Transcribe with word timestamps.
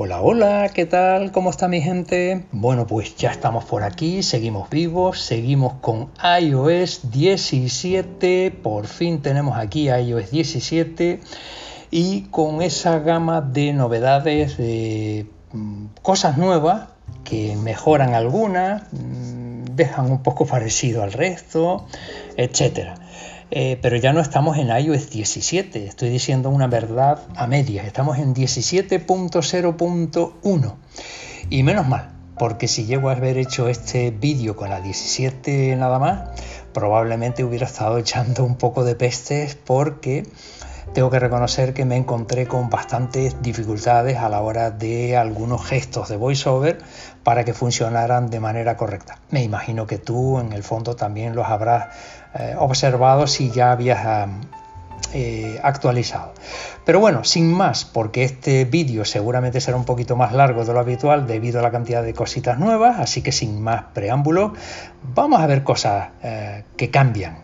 Hola, 0.00 0.20
hola, 0.22 0.70
¿qué 0.72 0.86
tal? 0.86 1.32
¿Cómo 1.32 1.50
está 1.50 1.66
mi 1.66 1.80
gente? 1.80 2.44
Bueno, 2.52 2.86
pues 2.86 3.16
ya 3.16 3.32
estamos 3.32 3.64
por 3.64 3.82
aquí, 3.82 4.22
seguimos 4.22 4.70
vivos, 4.70 5.20
seguimos 5.20 5.72
con 5.80 6.12
iOS 6.40 7.10
17, 7.10 8.52
por 8.62 8.86
fin 8.86 9.22
tenemos 9.22 9.58
aquí 9.58 9.90
iOS 9.90 10.30
17 10.30 11.18
y 11.90 12.20
con 12.30 12.62
esa 12.62 13.00
gama 13.00 13.40
de 13.40 13.72
novedades, 13.72 14.56
de 14.56 15.26
mm, 15.50 15.86
cosas 16.00 16.38
nuevas 16.38 16.90
que 17.24 17.56
mejoran 17.56 18.14
algunas, 18.14 18.84
mm, 18.92 19.74
dejan 19.74 20.12
un 20.12 20.22
poco 20.22 20.46
parecido 20.46 21.02
al 21.02 21.12
resto, 21.12 21.86
etcétera. 22.36 22.94
Eh, 23.50 23.78
pero 23.80 23.96
ya 23.96 24.12
no 24.12 24.20
estamos 24.20 24.58
en 24.58 24.68
iOS 24.68 25.08
17, 25.08 25.86
estoy 25.86 26.10
diciendo 26.10 26.50
una 26.50 26.66
verdad 26.66 27.22
a 27.34 27.46
medias, 27.46 27.86
estamos 27.86 28.18
en 28.18 28.34
17.0.1 28.34 30.74
y 31.48 31.62
menos 31.62 31.88
mal, 31.88 32.10
porque 32.38 32.68
si 32.68 32.84
llego 32.84 33.08
a 33.08 33.12
haber 33.12 33.38
hecho 33.38 33.70
este 33.70 34.10
vídeo 34.10 34.54
con 34.54 34.68
la 34.68 34.82
17 34.82 35.74
nada 35.76 35.98
más, 35.98 36.28
probablemente 36.74 37.42
hubiera 37.42 37.64
estado 37.64 37.96
echando 37.96 38.44
un 38.44 38.56
poco 38.56 38.84
de 38.84 38.94
pestes 38.94 39.54
porque 39.54 40.24
tengo 40.92 41.10
que 41.10 41.18
reconocer 41.18 41.74
que 41.74 41.84
me 41.84 41.96
encontré 41.96 42.46
con 42.46 42.70
bastantes 42.70 43.40
dificultades 43.42 44.16
a 44.16 44.28
la 44.28 44.40
hora 44.40 44.70
de 44.70 45.16
algunos 45.16 45.64
gestos 45.64 46.08
de 46.08 46.16
voiceover 46.16 46.78
para 47.22 47.44
que 47.44 47.52
funcionaran 47.52 48.30
de 48.30 48.40
manera 48.40 48.76
correcta. 48.76 49.18
Me 49.30 49.42
imagino 49.42 49.86
que 49.86 49.98
tú 49.98 50.38
en 50.38 50.52
el 50.52 50.62
fondo 50.62 50.96
también 50.96 51.36
los 51.36 51.46
habrás 51.46 51.88
eh, 52.34 52.54
observado 52.58 53.26
si 53.26 53.50
ya 53.50 53.72
habías 53.72 54.28
eh, 55.14 55.58
actualizado. 55.62 56.32
Pero 56.84 57.00
bueno, 57.00 57.24
sin 57.24 57.50
más, 57.50 57.86
porque 57.86 58.24
este 58.24 58.66
vídeo 58.66 59.06
seguramente 59.06 59.58
será 59.58 59.78
un 59.78 59.86
poquito 59.86 60.16
más 60.16 60.34
largo 60.34 60.66
de 60.66 60.72
lo 60.74 60.80
habitual 60.80 61.26
debido 61.26 61.60
a 61.60 61.62
la 61.62 61.70
cantidad 61.70 62.02
de 62.02 62.12
cositas 62.12 62.58
nuevas, 62.58 62.98
así 62.98 63.22
que 63.22 63.32
sin 63.32 63.62
más 63.62 63.84
preámbulos, 63.94 64.52
vamos 65.14 65.40
a 65.40 65.46
ver 65.46 65.64
cosas 65.64 66.08
eh, 66.22 66.64
que 66.76 66.90
cambian. 66.90 67.38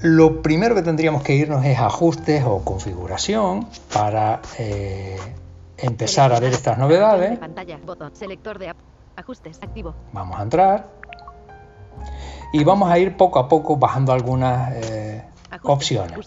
Lo 0.00 0.42
primero 0.42 0.74
que 0.74 0.82
tendríamos 0.82 1.22
que 1.22 1.34
irnos 1.34 1.64
es 1.64 1.78
ajustes 1.78 2.44
o 2.44 2.64
configuración 2.64 3.66
para 3.92 4.40
eh, 4.58 5.16
empezar 5.78 6.34
a 6.34 6.40
ver 6.40 6.52
estas 6.52 6.76
novedades. 6.76 7.38
Vamos 10.12 10.38
a 10.38 10.42
entrar 10.42 11.00
y 12.52 12.64
vamos 12.64 12.90
a 12.90 12.98
ir 12.98 13.16
poco 13.16 13.38
a 13.38 13.48
poco 13.48 13.76
bajando 13.76 14.12
algunas 14.12 14.72
eh, 14.74 15.24
opciones. 15.62 16.18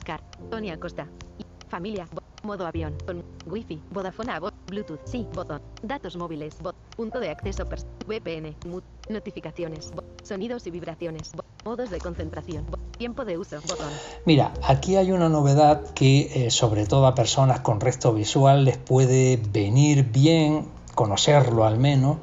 Familia. 1.73 2.07
Modo 2.43 2.67
avión. 2.67 2.93
Con 3.07 3.23
Wi-Fi. 3.47 3.81
Vodafone 3.89 4.33
Bluetooth. 4.67 4.99
Sí. 5.05 5.25
Botón. 5.33 5.59
Datos 5.81 6.15
móviles. 6.17 6.55
Bot. 6.61 6.75
Punto 6.95 7.19
de 7.19 7.31
acceso. 7.31 7.65
VPN. 8.05 8.55
Mut. 8.67 8.83
Notificaciones. 9.09 9.91
Sonidos 10.21 10.67
y 10.67 10.69
vibraciones. 10.69 11.31
Modos 11.65 11.89
de 11.89 11.97
concentración. 11.97 12.67
Tiempo 12.95 13.25
de 13.25 13.39
uso. 13.39 13.59
Botón. 13.61 13.89
Mira, 14.25 14.53
aquí 14.67 14.97
hay 14.97 15.11
una 15.11 15.29
novedad 15.29 15.81
que 15.95 16.45
eh, 16.45 16.51
sobre 16.51 16.85
todo 16.85 17.07
a 17.07 17.15
personas 17.15 17.61
con 17.61 17.79
resto 17.79 18.13
visual 18.13 18.65
les 18.65 18.77
puede 18.77 19.37
venir 19.51 20.11
bien 20.11 20.67
conocerlo 20.93 21.65
al 21.65 21.79
menos. 21.79 22.17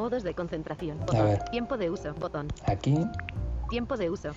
Modos 0.00 0.22
de 0.22 0.32
concentración. 0.32 0.98
A 1.14 1.22
ver. 1.22 1.44
Tiempo 1.50 1.76
de 1.76 1.90
uso. 1.90 2.14
Botón. 2.14 2.48
Aquí. 2.64 2.96
Tiempo 3.68 3.98
de 3.98 4.08
uso. 4.08 4.30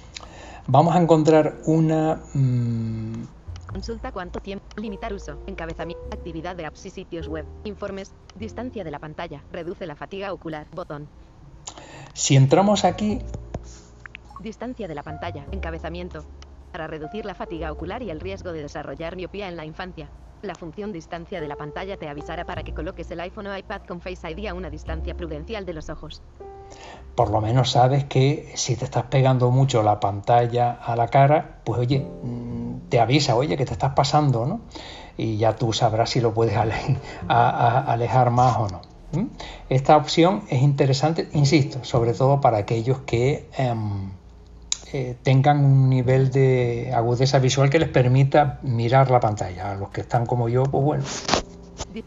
Vamos 0.67 0.93
a 0.93 1.01
encontrar 1.01 1.55
una... 1.65 2.19
Mm, 2.33 3.23
Consulta 3.67 4.11
cuánto 4.11 4.41
tiempo. 4.41 4.65
Limitar 4.75 5.13
uso. 5.13 5.39
Encabezamiento. 5.47 6.03
Actividad 6.11 6.57
de 6.57 6.65
apps 6.65 6.85
y 6.87 6.89
sitios 6.89 7.29
web. 7.29 7.45
Informes. 7.63 8.11
Distancia 8.37 8.83
de 8.83 8.91
la 8.91 8.99
pantalla. 8.99 9.41
Reduce 9.53 9.87
la 9.87 9.95
fatiga 9.95 10.33
ocular. 10.33 10.67
Botón. 10.75 11.07
Si 12.13 12.35
entramos 12.35 12.83
aquí. 12.83 13.19
Distancia 14.41 14.89
de 14.89 14.95
la 14.95 15.03
pantalla. 15.03 15.45
Encabezamiento. 15.53 16.25
Para 16.73 16.87
reducir 16.87 17.23
la 17.23 17.35
fatiga 17.35 17.71
ocular 17.71 18.03
y 18.03 18.09
el 18.09 18.19
riesgo 18.19 18.51
de 18.51 18.63
desarrollar 18.63 19.15
miopía 19.15 19.47
en 19.47 19.55
la 19.55 19.63
infancia. 19.63 20.09
La 20.43 20.55
función 20.55 20.91
distancia 20.91 21.39
de 21.39 21.47
la 21.47 21.55
pantalla 21.55 21.95
te 21.95 22.09
avisará 22.09 22.43
para 22.43 22.63
que 22.63 22.73
coloques 22.73 23.09
el 23.11 23.21
iPhone 23.21 23.47
o 23.47 23.57
iPad 23.57 23.83
con 23.87 24.01
Face 24.01 24.29
ID 24.29 24.47
a 24.47 24.53
una 24.53 24.69
distancia 24.69 25.15
prudencial 25.15 25.65
de 25.65 25.73
los 25.73 25.89
ojos. 25.89 26.21
Por 27.15 27.31
lo 27.31 27.39
menos 27.39 27.71
sabes 27.71 28.03
que 28.03 28.51
si 28.55 28.75
te 28.75 28.83
estás 28.83 29.05
pegando 29.05 29.51
mucho 29.51 29.83
la 29.83 30.01
pantalla 30.01 30.73
a 30.73 30.97
la 30.97 31.07
cara, 31.07 31.61
pues 31.63 31.79
oye, 31.79 32.05
te 32.89 32.99
avisa, 32.99 33.37
oye, 33.37 33.55
que 33.55 33.65
te 33.65 33.71
estás 33.71 33.93
pasando, 33.93 34.45
¿no? 34.45 34.59
Y 35.15 35.37
ya 35.37 35.55
tú 35.55 35.71
sabrás 35.71 36.09
si 36.09 36.19
lo 36.19 36.33
puedes 36.33 36.57
alejar 37.29 38.31
más 38.31 38.57
o 38.57 38.67
no. 38.67 38.81
Esta 39.69 39.95
opción 39.95 40.43
es 40.49 40.61
interesante, 40.61 41.29
insisto, 41.31 41.85
sobre 41.85 42.13
todo 42.13 42.41
para 42.41 42.57
aquellos 42.57 42.99
que 43.05 43.47
em, 43.57 44.11
eh, 44.95 45.17
tengan 45.23 45.65
un 45.65 45.89
nivel 45.89 46.29
de 46.29 46.91
agudeza 46.93 47.39
visual 47.39 47.71
que 47.71 47.79
les 47.79 47.89
permita 47.89 48.59
mirar 48.61 49.09
la 49.09 49.19
pantalla. 49.19 49.71
A 49.71 49.75
los 49.75 49.89
que 49.89 50.01
están 50.01 50.27
como 50.27 50.49
yo, 50.49 50.63
pues 50.65 50.83
bueno. 50.83 51.03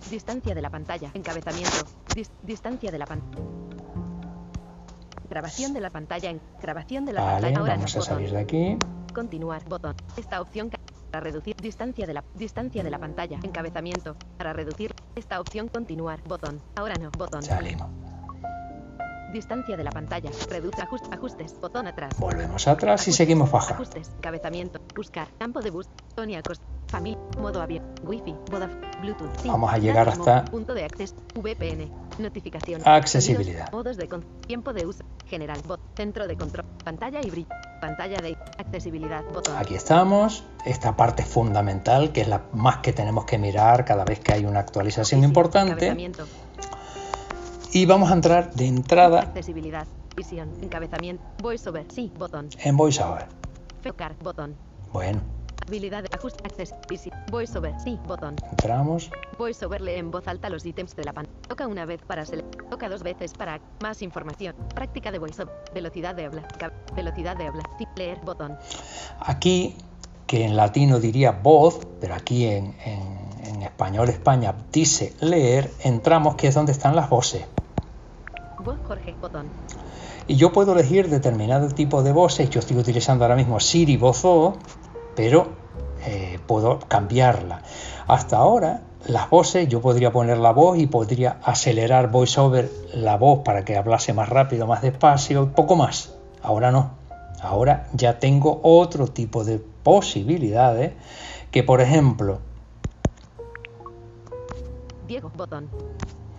Distancia 0.09 0.55
de 0.55 0.63
la 0.63 0.71
pantalla, 0.71 1.11
encabezamiento, 1.13 1.85
distancia 2.45 2.93
de 2.93 2.99
la 2.99 3.07
pantalla. 3.07 3.45
Grabación 5.29 5.75
de 5.75 5.81
la 5.81 5.91
pantalla 5.91 6.31
en 6.31 6.41
grabación 6.63 7.05
de 7.05 7.13
la 7.15 7.23
pantalla. 7.23 7.59
Ahora 7.59 7.75
vamos 7.75 7.97
a 7.97 8.03
salir 8.03 8.31
de 8.31 8.39
aquí. 8.39 8.79
Continuar, 9.13 9.65
botón. 9.69 9.97
Esta 10.17 10.41
opción 10.41 10.71
para 11.11 11.25
reducir 11.25 11.57
distancia 11.57 12.07
de 12.07 12.15
la 12.15 12.23
distancia 12.37 12.85
de 12.85 12.91
la 12.91 13.01
pantalla. 13.01 13.41
Encabezamiento. 13.43 14.15
Para 14.39 14.53
reducir 14.53 14.95
esta 15.17 15.41
opción 15.41 15.67
continuar, 15.67 16.21
botón. 16.29 16.61
Ahora 16.77 16.95
no, 16.95 17.11
botón. 17.19 17.43
Salimos. 17.43 17.89
Distancia 19.37 19.77
de 19.77 19.85
la 19.85 19.91
pantalla. 19.91 20.31
Reduce 20.49 20.81
ajustes, 20.81 21.13
ajustes. 21.13 21.61
Botón 21.61 21.87
atrás. 21.87 22.15
Volvemos 22.19 22.67
atrás 22.69 23.07
y 23.07 23.13
seguimos 23.13 23.51
bajando. 23.51 23.83
Ajustes. 23.83 24.09
Encabezamiento. 24.17 24.81
Buscar. 24.95 25.29
Campo 25.39 25.61
de 25.61 25.71
bus. 25.71 25.91
Tony 26.15 26.37
Acosta. 26.37 26.65
Familia. 26.89 27.21
Modo 27.39 27.61
avión. 27.61 27.85
Wi-Fi. 28.03 28.35
Vodafone. 28.51 28.87
Bluetooth. 29.03 29.45
Vamos 29.45 29.71
a 29.75 29.77
llegar 29.77 30.09
hasta. 30.09 30.47
Punto 30.47 30.73
de 30.73 30.85
acceso. 30.85 31.17
VPN. 31.35 31.91
Notificación. 32.19 32.81
Accesibilidad. 32.87 33.71
Modos 33.73 33.99
de 33.99 34.09
tiempo 34.47 34.73
de 34.73 34.87
uso. 34.87 35.05
General. 35.27 35.61
Bot. 35.69 35.81
Centro 35.95 36.27
de 36.27 36.35
control. 36.39 36.65
Pantalla 36.83 37.21
y 37.23 37.29
brillo. 37.29 37.51
Pantalla 37.83 38.23
de 38.23 38.39
accesibilidad. 38.57 39.23
Botón. 39.35 39.55
Aquí 39.59 39.75
estamos. 39.75 40.45
Esta 40.65 40.97
parte 40.97 41.25
fundamental, 41.25 42.11
que 42.11 42.23
es 42.23 42.29
la 42.29 42.47
más 42.55 42.79
que 42.79 42.95
tenemos 42.95 43.27
que 43.27 43.37
mirar 43.37 43.85
cada 43.85 44.07
vez 44.07 44.19
que 44.21 44.33
hay 44.33 44.47
una 44.47 44.61
actualización 44.61 45.25
importante. 45.25 45.95
Y 47.77 47.85
vamos 47.85 48.11
a 48.11 48.15
entrar 48.15 48.55
de 48.55 48.67
entrada. 48.67 49.21
Accesibilidad. 49.21 49.87
Visión. 50.17 50.51
Encabezamiento. 50.63 51.23
VoiceOver. 51.43 51.85
Sí. 51.93 52.11
Botón. 52.19 52.49
En 52.65 52.75
VoiceOver. 52.75 53.27
Focar. 53.83 54.17
Botón. 54.23 54.57
Bueno. 54.95 55.21
Habilidad 55.69 56.03
de 56.03 56.09
ajuste, 56.17 56.43
acceso, 56.47 56.77
voiceover, 57.31 57.75
sí, 57.83 57.99
botón. 58.07 58.37
Entramos. 58.51 59.11
Voiceover 59.37 59.81
lee 59.83 59.97
en 59.97 60.11
voz 60.11 60.27
alta 60.27 60.49
los 60.49 60.65
ítems 60.65 60.97
de 60.97 61.05
la 61.05 61.13
pantalla. 61.13 61.37
Toca 61.49 61.67
una 61.67 61.85
vez 61.85 62.01
para 62.07 62.25
seleccionar. 62.25 62.71
Toca 62.71 62.89
dos 62.89 63.03
veces 63.03 63.35
para 63.35 63.61
más 63.83 64.01
información. 64.01 64.55
Práctica 64.75 65.13
de 65.13 65.19
voiceover. 65.19 65.55
Velocidad 65.75 66.15
de 66.15 66.25
habla. 66.25 66.49
Velocidad 66.95 67.37
de 67.37 67.49
habla. 67.49 67.63
Leer, 67.97 68.21
botón. 68.25 68.57
Aquí, 69.21 69.77
que 70.27 70.47
en 70.47 70.57
latino 70.57 70.99
diría 70.99 71.33
voz, 71.33 71.81
pero 72.01 72.15
aquí 72.15 72.47
en, 72.47 72.75
en 72.87 73.63
español 73.63 74.09
España 74.09 74.55
dice 74.73 75.15
leer, 75.21 75.71
entramos 75.81 76.37
que 76.37 76.49
es 76.49 76.55
donde 76.55 76.73
están 76.73 76.97
las 76.97 77.11
voces. 77.11 77.45
Voz 78.59 78.79
Jorge, 78.87 79.15
botón. 79.21 79.49
Y 80.27 80.37
yo 80.37 80.53
puedo 80.53 80.73
elegir 80.73 81.09
determinado 81.09 81.69
tipo 81.69 82.03
de 82.03 82.13
voces. 82.13 82.51
Yo 82.51 82.61
estoy 82.61 82.77
utilizando 82.79 83.25
ahora 83.25 83.37
mismo 83.37 83.61
Siri 83.61 83.97
Voz 83.97 84.25
O 84.25 84.57
pero 85.17 85.49
eh, 86.05 86.39
puedo 86.47 86.79
cambiarla. 86.87 87.63
Hasta 88.07 88.37
ahora, 88.37 88.83
las 89.07 89.29
voces, 89.31 89.69
yo 89.69 89.81
podría 89.81 90.13
poner 90.13 90.39
la 90.39 90.53
voz 90.53 90.79
y 90.79 90.87
podría 90.87 91.39
acelerar 91.43 92.11
voiceover 92.11 92.71
la 92.95 93.17
voz 93.17 93.41
para 93.45 93.65
que 93.65 93.77
hablase 93.77 94.13
más 94.13 94.29
rápido, 94.29 94.67
más 94.67 94.83
despacio, 94.83 95.53
poco 95.53 95.75
más. 95.75 96.15
Ahora 96.43 96.71
no. 96.71 96.91
Ahora 97.41 97.89
ya 97.93 98.19
tengo 98.19 98.61
otro 98.63 99.09
tipo 99.09 99.43
de 99.45 99.59
posibilidades 99.59 100.93
que, 101.51 101.63
por 101.63 101.81
ejemplo, 101.81 102.41
Diego, 105.07 105.31
botón. 105.37 105.69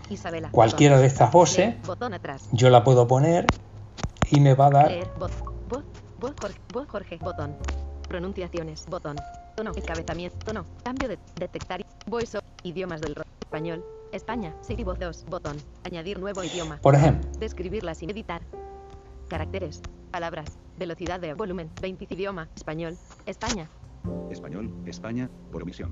Isabela, 0.10 0.50
cualquiera 0.52 1.00
de 1.00 1.08
estas 1.08 1.32
voces, 1.32 1.76
yo 2.52 2.70
la 2.70 2.84
puedo 2.84 3.08
poner 3.08 3.48
y 4.30 4.40
me 4.40 4.54
va 4.54 4.68
a 4.68 4.70
dar. 4.70 4.92
Jorge, 6.88 7.18
botón. 7.22 7.56
Pronunciaciones. 8.08 8.86
Botón. 8.88 9.18
Tono. 9.56 9.72
Encabezamiento. 9.76 10.38
Tono. 10.40 10.66
Cambio 10.84 11.10
de 11.10 11.20
detectar. 11.36 11.82
Voice. 12.06 12.40
Idiomas 12.64 13.02
del. 13.02 13.16
Español. 13.42 13.84
España. 14.12 14.56
Siri 14.62 14.84
voz 14.84 14.98
2. 15.00 15.26
Botón. 15.30 15.58
Añadir 15.84 16.20
nuevo 16.20 16.44
idioma. 16.44 16.80
Por 16.82 16.96
ejemplo. 16.96 17.30
Describirla 17.40 17.96
sin 17.96 18.10
editar. 18.10 18.42
Caracteres. 19.28 19.82
Palabras. 20.12 20.58
Velocidad 20.78 21.20
de 21.20 21.34
volumen. 21.34 21.70
20 21.82 22.08
idioma. 22.10 22.50
Español. 22.56 22.98
España. 23.26 23.70
Español, 24.32 24.74
España, 24.86 25.30
por 25.52 25.64
omisión. 25.64 25.92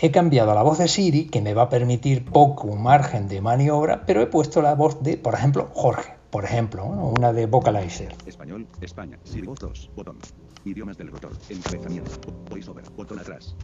He 0.00 0.10
cambiado 0.10 0.54
la 0.54 0.62
voz 0.62 0.78
de 0.78 0.88
Siri, 0.88 1.26
que 1.26 1.40
me 1.40 1.54
va 1.54 1.62
a 1.62 1.68
permitir 1.68 2.24
poco 2.24 2.74
margen 2.76 3.28
de 3.28 3.40
maniobra, 3.40 4.06
pero 4.06 4.22
he 4.22 4.26
puesto 4.26 4.62
la 4.62 4.74
voz 4.74 5.02
de, 5.02 5.16
por 5.16 5.34
ejemplo, 5.34 5.68
Jorge. 5.72 6.14
Por 6.30 6.44
ejemplo, 6.44 6.84
una 6.84 7.32
de 7.32 7.46
Vocalizer. 7.46 8.14
Español, 8.24 8.66
España, 8.80 9.18
Siri 9.24 9.46
voz 9.46 9.58
2, 9.58 9.90
botón. 9.96 10.18
Idiomas 10.64 10.96
del 10.96 11.08
rotor, 11.08 11.32
encabezamiento, 11.48 12.10
voiceover, 12.48 12.84
botón 12.90 13.18
atrás. 13.18 13.56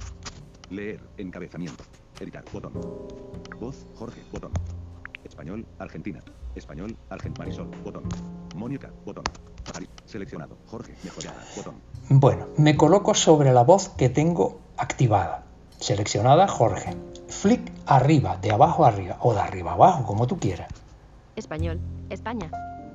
Leer, 0.70 1.00
encabezamiento. 1.16 1.84
Editar, 2.18 2.44
botón. 2.52 2.72
Voz, 3.60 3.86
Jorge, 3.94 4.20
botón. 4.32 4.52
Español, 5.28 5.66
Argentina. 5.78 6.22
Español, 6.54 6.96
Argentina, 7.10 7.44
Marisol, 7.44 7.66
botón. 7.84 8.04
Mónica, 8.54 8.90
botón. 9.04 9.24
Seleccionado, 10.06 10.56
Jorge, 10.66 10.94
mejorada, 11.02 11.42
botón. 11.56 11.74
Bueno, 12.08 12.46
me 12.56 12.76
coloco 12.76 13.12
sobre 13.14 13.52
la 13.52 13.62
voz 13.62 13.88
que 13.90 14.08
tengo 14.08 14.60
activada. 14.76 15.42
Seleccionada 15.78 16.46
Jorge. 16.48 16.96
Flick 17.28 17.72
arriba, 17.86 18.36
de 18.38 18.52
abajo 18.52 18.84
arriba, 18.86 19.18
o 19.20 19.34
de 19.34 19.40
arriba 19.40 19.72
abajo, 19.72 20.04
como 20.06 20.26
tú 20.26 20.38
quieras. 20.38 20.68
Español, 21.34 21.78
España. 22.08 22.50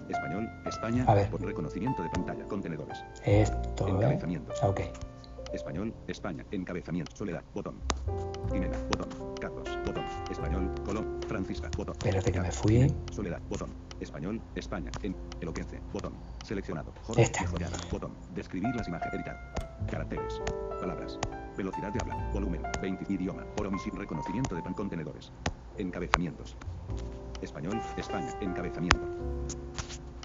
Español, 0.10 0.50
España, 0.66 1.06
A 1.08 1.14
ver. 1.14 1.30
por 1.30 1.42
reconocimiento 1.42 2.02
de 2.02 2.10
pantalla, 2.10 2.44
contenedores. 2.46 3.04
Esto, 3.26 3.88
¿eh? 3.88 3.92
Encabezamiento. 3.92 4.54
Ok. 4.64 4.82
Español, 5.54 5.94
España, 6.08 6.46
encabezamiento, 6.52 7.16
Soledad, 7.16 7.44
botón. 7.54 7.76
Jimena, 8.52 8.78
botón. 8.90 9.36
Carlos, 9.40 9.68
botón. 9.86 10.04
Español, 10.30 10.72
Colón, 10.86 11.20
Francisca, 11.28 11.70
botón. 11.76 11.96
Espérate 11.98 12.32
que 12.32 12.40
me 12.42 12.52
fui. 12.52 12.94
Soledad, 13.12 13.42
botón. 13.50 13.70
Español, 14.00 14.42
España, 14.56 14.92
en 15.04 15.16
elocuencia, 15.42 15.80
botón. 15.92 16.14
Seleccionado, 16.44 16.94
Jorge, 17.04 17.24
Esta. 17.24 17.46
botón. 17.92 18.14
Describir 18.34 18.74
las 18.76 18.88
imágenes, 18.88 19.14
editar. 19.14 19.54
Caracteres, 19.90 20.42
palabras. 20.80 21.20
Velocidad 21.58 21.92
de 21.92 22.00
habla, 22.02 22.30
volumen, 22.34 22.62
20, 22.82 23.12
idioma, 23.12 23.44
por 23.56 23.68
omisión, 23.68 23.98
reconocimiento 23.98 24.56
de 24.56 24.62
pan 24.62 24.74
contenedores. 24.74 25.32
Encabezamientos. 25.78 26.56
Español, 27.42 27.82
España, 27.98 28.34
encabezamiento. 28.40 29.00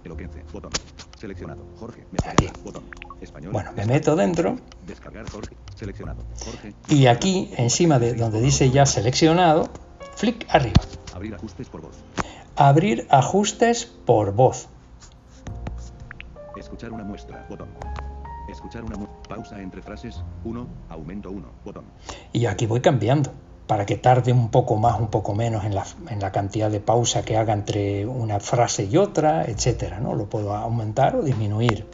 Elocuencia, 0.05 0.44
botón. 0.52 0.70
Seleccionado, 1.17 1.65
Jorge, 1.79 2.03
Aquí. 2.03 2.45
mejorada, 2.45 2.63
botón. 2.65 2.83
Español, 3.21 3.53
Bueno, 3.53 3.73
me 3.75 3.87
meto 3.87 4.15
dentro 4.17 4.57
Descargar 4.87 5.29
Jorge. 5.31 5.57
Seleccionado. 5.75 6.23
Jorge. 6.45 6.75
y 6.89 7.07
aquí, 7.07 7.51
encima 7.57 7.99
de 7.99 8.13
donde 8.15 8.41
dice 8.41 8.71
ya 8.71 8.85
seleccionado, 8.87 9.69
flick 10.17 10.47
arriba. 10.51 10.81
Abrir 11.15 11.35
ajustes 11.35 11.69
por 11.71 11.81
voz. 11.81 11.97
Abrir 12.57 13.07
ajustes 13.11 13.87
por 13.87 14.33
voz. 14.35 14.69
Escuchar 16.57 16.93
una 16.93 17.05
muestra. 17.05 17.47
Botón. 17.49 17.69
Escuchar 18.51 18.85
una 18.85 18.97
mu- 18.97 19.09
pausa 19.29 19.61
entre 19.61 19.83
frases. 19.83 20.23
1. 20.45 20.67
Aumento 20.91 21.31
1. 21.31 21.47
Botón. 21.65 21.85
Y 22.33 22.47
aquí 22.47 22.67
voy 22.67 22.81
cambiando 22.81 23.31
para 23.67 23.85
que 23.85 23.97
tarde 23.97 24.33
un 24.33 24.51
poco 24.51 24.77
más, 24.77 25.01
un 25.01 25.09
poco 25.09 25.35
menos 25.35 25.65
en 25.65 25.75
la, 25.75 25.85
en 26.09 26.21
la 26.21 26.31
cantidad 26.31 26.71
de 26.71 26.81
pausa 26.81 27.25
que 27.25 27.37
haga 27.37 27.53
entre 27.53 28.07
una 28.07 28.39
frase 28.41 28.85
y 28.85 28.97
otra, 28.97 29.45
etcétera, 29.45 29.99
¿no? 30.01 30.15
Lo 30.15 30.27
puedo 30.27 30.55
aumentar 30.55 31.17
o 31.17 31.23
disminuir. 31.23 31.87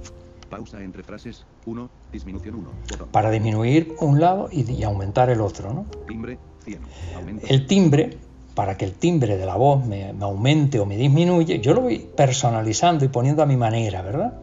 Pausa 0.51 0.83
entre 0.83 1.03
frases. 1.03 1.45
1. 1.65 1.89
Disminución 2.13 2.57
1. 2.57 2.71
Botón. 2.91 3.09
Para 3.11 3.31
disminuir 3.31 3.95
un 4.01 4.21
lado 4.21 4.49
y, 4.53 4.71
y 4.71 4.83
aumentar 4.85 5.31
el 5.31 5.41
otro, 5.41 5.73
¿no? 5.73 5.87
Timbre. 6.07 6.39
100. 6.65 6.81
Aumento. 7.17 7.47
El 7.49 7.67
timbre, 7.67 8.19
para 8.55 8.77
que 8.77 8.85
el 8.85 8.93
timbre 8.93 9.39
de 9.39 9.47
la 9.47 9.57
voz 9.57 9.85
me, 9.87 10.13
me 10.13 10.25
aumente 10.25 10.79
o 10.79 10.85
me 10.85 10.97
disminuye, 10.97 11.61
yo 11.61 11.73
lo 11.73 11.81
voy 11.81 12.07
personalizando 12.15 13.05
y 13.05 13.09
poniendo 13.09 13.43
a 13.43 13.47
mi 13.47 13.57
manera, 13.57 14.03
¿verdad? 14.03 14.35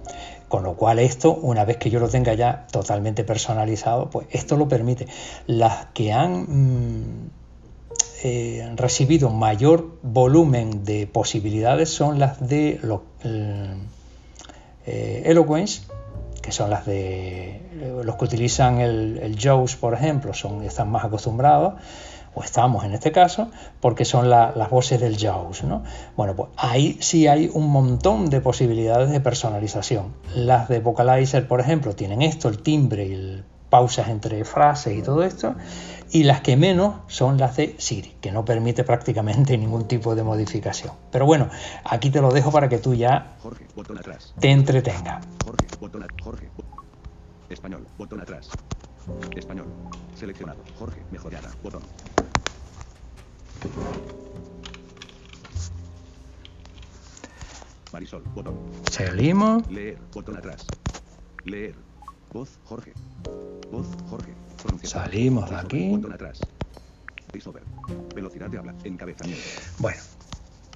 Con 0.49 0.63
lo 0.63 0.73
cual 0.73 0.99
esto, 0.99 1.33
una 1.33 1.63
vez 1.63 1.77
que 1.77 1.89
yo 1.89 1.99
lo 2.01 2.09
tenga 2.09 2.33
ya 2.33 2.67
totalmente 2.71 3.23
personalizado, 3.23 4.09
pues 4.09 4.27
esto 4.31 4.57
lo 4.57 4.67
permite. 4.67 5.07
Las 5.47 5.85
que 5.93 6.11
han 6.11 6.41
mm, 6.41 7.29
eh, 8.23 8.73
recibido 8.75 9.29
mayor 9.29 9.97
volumen 10.01 10.83
de 10.83 11.07
posibilidades 11.07 11.89
son 11.89 12.19
las 12.19 12.45
de 12.45 12.79
lo- 12.83 13.03
el- 13.23 13.75
eh, 14.87 15.23
Eloquence, 15.25 15.83
que 16.41 16.51
son 16.51 16.69
las 16.71 16.85
de 16.85 17.49
eh, 17.51 18.01
los 18.03 18.15
que 18.15 18.25
utilizan 18.25 18.79
el, 18.79 19.19
el 19.21 19.37
JAWS, 19.37 19.75
por 19.75 19.93
ejemplo, 19.93 20.33
son, 20.33 20.63
están 20.63 20.89
más 20.89 21.05
acostumbrados, 21.05 21.75
o 22.35 22.43
estamos 22.43 22.83
en 22.85 22.93
este 22.93 23.11
caso, 23.11 23.49
porque 23.81 24.05
son 24.05 24.29
la- 24.29 24.51
las 24.55 24.69
voces 24.69 24.99
del 24.99 25.17
JAWS. 25.17 25.63
¿no? 25.63 25.83
Bueno, 26.15 26.35
pues 26.35 26.49
ahí 26.57 26.97
sí 27.01 27.27
hay 27.27 27.49
un 27.53 27.69
montón 27.69 28.29
de 28.29 28.41
posibilidades 28.41 29.09
de 29.09 29.19
personalización. 29.19 30.13
Las 30.35 30.67
de 30.69 30.79
Vocalizer, 30.79 31.47
por 31.47 31.59
ejemplo, 31.59 31.95
tienen 31.95 32.21
esto, 32.21 32.47
el 32.49 32.59
timbre 32.61 33.05
y 33.07 33.13
el 33.13 33.43
pausas 33.69 34.09
entre 34.09 34.43
frases 34.45 34.97
y 34.97 35.03
todo 35.03 35.21
esto, 35.21 35.53
y 36.11 36.23
las 36.23 36.41
que 36.41 36.57
menos 36.57 36.95
son 37.05 37.37
las 37.37 37.55
de 37.55 37.75
Siri, 37.77 38.15
que 38.19 38.31
no 38.31 38.43
permite 38.43 38.83
prácticamente 38.83 39.55
ningún 39.59 39.87
tipo 39.87 40.15
de 40.15 40.23
modificación. 40.23 40.93
Pero 41.11 41.27
bueno, 41.27 41.49
aquí 41.83 42.09
te 42.09 42.19
lo 42.19 42.31
dejo 42.31 42.51
para 42.51 42.67
que 42.67 42.79
tú 42.79 42.95
ya 42.95 43.35
Jorge. 43.43 43.67
Botón 43.75 43.99
atrás. 43.99 44.33
te 44.39 44.49
entretengas. 44.49 45.23
Jorge. 45.45 45.67
Botón 45.79 46.01
atrás. 46.01 46.17
Jorge. 46.23 46.49
Español. 47.51 47.85
Botón 47.97 48.21
atrás. 48.21 48.49
Español. 49.35 49.67
Seleccionado. 50.15 50.59
Jorge. 50.79 51.01
Mejorada. 51.11 51.49
Botón. 51.63 51.81
Marisol. 57.91 58.23
Botón. 58.35 58.55
Seguimos. 58.91 59.69
Leer. 59.69 59.97
Botón 60.13 60.37
atrás. 60.37 60.65
Leer. 61.45 61.75
Voz. 62.31 62.59
Jorge. 62.65 62.93
Voz. 63.71 63.87
Jorge. 64.09 64.33
Salimos 64.83 65.49
de 65.49 65.55
aquí. 65.55 65.89
Botón 65.89 66.13
atrás. 66.13 66.39
Velocidad 68.15 68.49
de 68.49 68.57
habla. 68.57 68.75
Encabezamiento. 68.83 69.43
Bueno, 69.79 69.99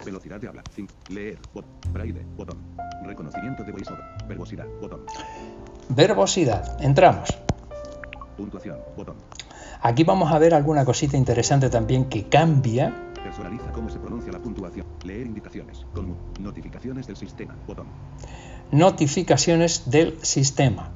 Velocidad 0.05 0.39
de 0.39 0.47
habla. 0.47 0.63
5. 0.75 0.93
Leer. 1.09 1.39
Bot. 1.53 1.65
Braille. 1.91 2.25
Botón. 2.35 2.57
Reconocimiento 3.05 3.63
de 3.63 3.71
voiceover. 3.71 4.03
Verbosidad. 4.27 4.67
Botón. 4.81 5.05
verbosidad. 5.89 6.81
Entramos. 6.81 7.42
Puntuación. 8.37 8.77
Botón. 8.97 9.15
Aquí 9.81 10.03
vamos 10.03 10.31
a 10.31 10.39
ver 10.39 10.53
alguna 10.53 10.85
cosita 10.85 11.17
interesante 11.17 11.69
también 11.69 12.05
que 12.05 12.29
cambia. 12.29 12.93
Personaliza 13.23 13.71
cómo 13.71 13.89
se 13.89 13.99
pronuncia 13.99 14.31
la 14.31 14.39
puntuación. 14.39 14.85
Leer 15.03 15.27
indicaciones. 15.27 15.85
Notificaciones 16.39 17.07
del 17.07 17.17
sistema. 17.17 17.55
Botón. 17.67 17.87
Notificaciones 18.71 19.89
del 19.89 20.17
sistema. 20.23 20.89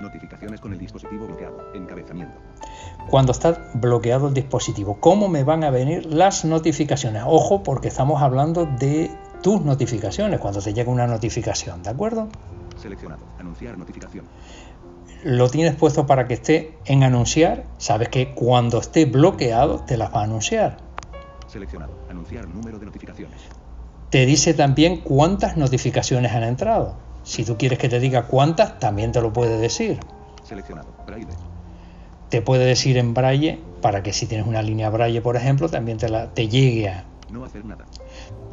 Notificaciones 0.00 0.60
con 0.60 0.72
el 0.72 0.78
dispositivo 0.78 1.26
bloqueado. 1.26 1.74
Encabezamiento. 1.74 2.34
Cuando 3.10 3.32
está 3.32 3.70
bloqueado 3.74 4.28
el 4.28 4.34
dispositivo, 4.34 4.98
¿cómo 5.00 5.28
me 5.28 5.44
van 5.44 5.64
a 5.64 5.70
venir 5.70 6.06
las 6.06 6.44
notificaciones? 6.44 7.22
Ojo, 7.26 7.62
porque 7.62 7.88
estamos 7.88 8.22
hablando 8.22 8.66
de 8.66 9.10
tus 9.42 9.60
notificaciones, 9.62 10.38
cuando 10.38 10.60
te 10.60 10.72
llega 10.72 10.90
una 10.90 11.06
notificación, 11.06 11.82
¿de 11.82 11.90
acuerdo? 11.90 12.28
Seleccionado. 12.76 13.22
Anunciar 13.38 13.76
notificación. 13.76 14.24
Lo 15.22 15.50
tienes 15.50 15.74
puesto 15.74 16.06
para 16.06 16.26
que 16.26 16.34
esté 16.34 16.78
en 16.86 17.02
anunciar. 17.02 17.64
Sabes 17.76 18.08
que 18.08 18.32
cuando 18.34 18.78
esté 18.78 19.04
bloqueado 19.04 19.80
te 19.80 19.96
las 19.96 20.14
va 20.14 20.20
a 20.22 20.24
anunciar. 20.24 20.78
Seleccionado. 21.46 21.92
Anunciar 22.08 22.48
número 22.48 22.78
de 22.78 22.86
notificaciones. 22.86 23.40
Te 24.08 24.24
dice 24.24 24.54
también 24.54 25.02
cuántas 25.02 25.56
notificaciones 25.56 26.32
han 26.32 26.44
entrado. 26.44 26.96
Si 27.22 27.44
tú 27.44 27.58
quieres 27.58 27.78
que 27.78 27.88
te 27.88 28.00
diga 28.00 28.28
cuántas, 28.28 28.78
también 28.78 29.12
te 29.12 29.20
lo 29.20 29.32
puede 29.32 29.58
decir. 29.58 30.00
Seleccionado. 30.42 30.88
Braille. 31.06 31.28
Te 32.30 32.40
puede 32.40 32.64
decir 32.64 32.96
en 32.96 33.12
braille 33.12 33.60
para 33.82 34.02
que 34.02 34.12
si 34.12 34.26
tienes 34.26 34.46
una 34.46 34.62
línea 34.62 34.88
braille, 34.88 35.20
por 35.20 35.36
ejemplo, 35.36 35.68
también 35.68 35.98
te, 35.98 36.08
la, 36.08 36.32
te 36.32 36.48
llegue 36.48 36.88
a... 36.88 37.04
No 37.30 37.44
hacer 37.44 37.64
nada. 37.64 37.84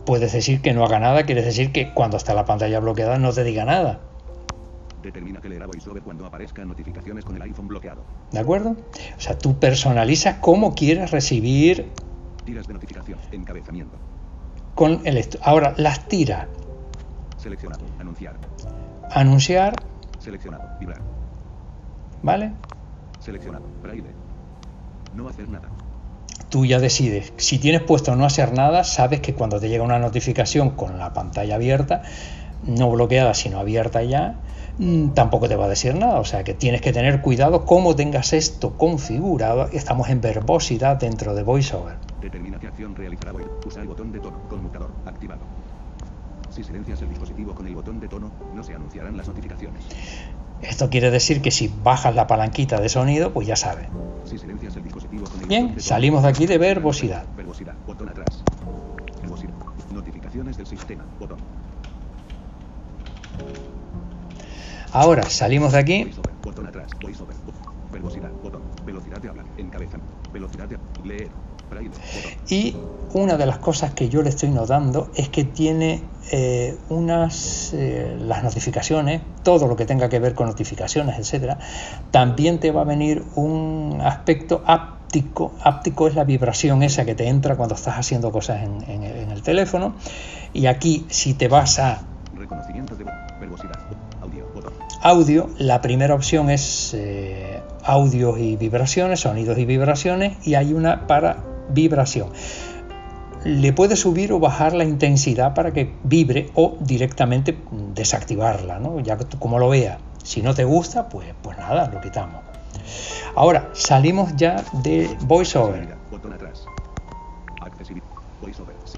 Puedes 0.05 0.33
decir 0.33 0.61
que 0.61 0.73
no 0.73 0.83
haga 0.83 0.99
nada, 0.99 1.23
quieres 1.23 1.45
decir 1.45 1.71
que 1.71 1.93
cuando 1.93 2.17
está 2.17 2.33
la 2.33 2.45
pantalla 2.45 2.79
bloqueada 2.79 3.17
no 3.17 3.31
te 3.31 3.43
diga 3.43 3.65
nada. 3.65 3.99
Determina 5.01 5.39
que 5.39 5.49
leerá 5.49 5.67
VoiceOver 5.67 6.01
cuando 6.03 6.25
aparezcan 6.25 6.67
notificaciones 6.67 7.23
con 7.23 7.35
el 7.35 7.41
iPhone 7.43 7.67
bloqueado. 7.67 8.03
¿De 8.31 8.39
acuerdo? 8.39 8.71
O 9.17 9.21
sea, 9.21 9.37
tú 9.37 9.59
personalizas 9.59 10.37
cómo 10.41 10.73
quieres 10.75 11.11
recibir 11.11 11.91
Tiras 12.45 12.65
de 12.65 12.73
notificación. 12.73 13.19
Encabezamiento. 13.31 13.97
con 14.73 15.01
el... 15.05 15.23
Ahora, 15.41 15.73
las 15.77 16.07
tiras. 16.07 16.47
Seleccionado. 17.37 17.85
Anunciar. 17.99 18.37
Anunciar, 19.11 19.73
Seleccionado. 20.19 20.63
Vibrar. 20.79 21.01
¿vale? 22.21 22.51
Seleccionado. 23.19 23.65
Braille. 23.81 24.03
No 25.15 25.27
hacer 25.27 25.47
nada. 25.49 25.69
Tú 26.49 26.65
ya 26.65 26.79
decides. 26.79 27.33
Si 27.37 27.59
tienes 27.59 27.81
puesto 27.81 28.15
no 28.15 28.25
hacer 28.25 28.53
nada, 28.53 28.83
sabes 28.83 29.21
que 29.21 29.33
cuando 29.33 29.59
te 29.59 29.69
llega 29.69 29.83
una 29.83 29.99
notificación 29.99 30.71
con 30.71 30.97
la 30.97 31.13
pantalla 31.13 31.55
abierta, 31.55 32.03
no 32.63 32.89
bloqueada, 32.89 33.33
sino 33.33 33.59
abierta 33.59 34.03
ya, 34.03 34.35
tampoco 35.13 35.47
te 35.47 35.55
va 35.55 35.65
a 35.65 35.69
decir 35.69 35.95
nada. 35.95 36.19
O 36.19 36.25
sea 36.25 36.43
que 36.43 36.53
tienes 36.53 36.81
que 36.81 36.93
tener 36.93 37.21
cuidado 37.21 37.65
cómo 37.65 37.95
tengas 37.95 38.33
esto 38.33 38.77
configurado. 38.77 39.67
Estamos 39.71 40.09
en 40.09 40.21
verbosidad 40.21 40.97
dentro 40.97 41.33
de 41.35 41.43
VoiceOver. 41.43 41.97
Determina 42.21 42.59
qué 42.59 42.67
acción 42.67 42.95
realizará. 42.95 43.33
Usa 43.65 43.81
el 43.81 43.87
botón 43.87 44.11
de 44.11 44.19
tono. 44.19 44.39
Conmutador. 44.49 44.91
Activado. 45.05 45.41
Si 46.49 46.63
silencias 46.63 47.01
el 47.03 47.09
dispositivo 47.09 47.53
con 47.53 47.67
el 47.67 47.75
botón 47.75 47.99
de 47.99 48.07
tono, 48.07 48.31
no 48.55 48.63
se 48.63 48.73
anunciarán 48.73 49.15
las 49.15 49.27
notificaciones. 49.27 49.83
Esto 50.61 50.89
quiere 50.89 51.11
decir 51.11 51.41
que 51.41 51.51
si 51.51 51.67
bajas 51.67 52.15
la 52.15 52.25
palanquita 52.25 52.81
de 52.81 52.89
sonido, 52.89 53.31
pues 53.31 53.47
ya 53.47 53.55
sabes. 53.55 53.87
Si 54.25 54.39
silencias 54.39 54.75
el 54.75 54.83
dispositivo 54.83 55.25
con 55.25 55.41
el 55.41 55.47
Bien, 55.47 55.75
de 55.75 55.81
salimos 55.81 56.23
de 56.23 56.29
aquí 56.29 56.47
de 56.47 56.57
verbosidad. 56.57 57.25
Verbosidad. 57.35 57.75
Botón 57.85 58.09
atrás. 58.09 58.43
Verbosidad. 59.21 59.53
Notificaciones 59.93 60.57
del 60.57 60.65
sistema. 60.65 61.05
Botón. 61.19 61.37
Ahora 64.93 65.23
salimos 65.29 65.73
de 65.73 65.79
aquí 65.79 66.03
y 72.49 72.75
una 73.13 73.37
de 73.37 73.45
las 73.45 73.57
cosas 73.59 73.93
que 73.93 74.09
yo 74.09 74.21
le 74.21 74.29
estoy 74.29 74.49
notando 74.49 75.11
es 75.15 75.29
que 75.29 75.43
tiene 75.43 76.03
eh, 76.31 76.77
unas 76.89 77.73
eh, 77.73 78.17
las 78.19 78.43
notificaciones, 78.43 79.21
todo 79.43 79.67
lo 79.67 79.75
que 79.75 79.85
tenga 79.85 80.09
que 80.09 80.19
ver 80.19 80.33
con 80.33 80.47
notificaciones, 80.47 81.17
etcétera, 81.19 81.57
también 82.11 82.59
te 82.59 82.71
va 82.71 82.81
a 82.81 82.85
venir 82.85 83.23
un 83.35 83.99
aspecto 84.03 84.63
áptico. 84.65 85.53
Áptico 85.63 86.07
es 86.07 86.15
la 86.15 86.25
vibración 86.25 86.83
esa 86.83 87.05
que 87.05 87.15
te 87.15 87.27
entra 87.27 87.55
cuando 87.55 87.75
estás 87.75 87.95
haciendo 87.97 88.31
cosas 88.31 88.63
en, 88.63 88.83
en 88.89 89.03
el- 89.03 89.17
en 89.17 89.31
el 89.31 89.41
teléfono. 89.41 89.95
Y 90.53 90.65
aquí, 90.65 91.07
si 91.09 91.33
te 91.33 91.47
vas 91.47 91.79
a 91.79 92.01
Reconocimiento 92.33 92.95
de 92.95 93.05
audio, 95.07 95.49
la 95.57 95.81
primera 95.81 96.13
opción 96.13 96.49
es 96.49 96.93
eh, 96.93 97.61
audios 97.83 98.37
y 98.39 98.57
vibraciones, 98.57 99.21
sonidos 99.21 99.57
y 99.57 99.65
vibraciones, 99.65 100.45
y 100.45 100.55
hay 100.55 100.73
una 100.73 101.07
para 101.07 101.37
vibración. 101.69 102.29
Le 103.45 103.71
puedes 103.71 104.01
subir 104.01 104.33
o 104.33 104.39
bajar 104.39 104.73
la 104.73 104.83
intensidad 104.83 105.53
para 105.53 105.71
que 105.71 105.93
vibre 106.03 106.49
o 106.55 106.75
directamente 106.81 107.53
mm, 107.53 107.93
desactivarla, 107.93 108.79
¿no? 108.79 108.99
ya 108.99 109.17
como 109.39 109.59
lo 109.59 109.69
veas. 109.69 109.97
Si 110.23 110.41
no 110.41 110.53
te 110.53 110.65
gusta, 110.65 111.07
pues, 111.07 111.33
pues 111.41 111.57
nada, 111.57 111.89
lo 111.89 112.01
quitamos. 112.01 112.41
Ahora, 113.35 113.69
salimos 113.71 114.35
ya 114.35 114.61
de 114.83 115.15
VoiceOver. 115.21 115.95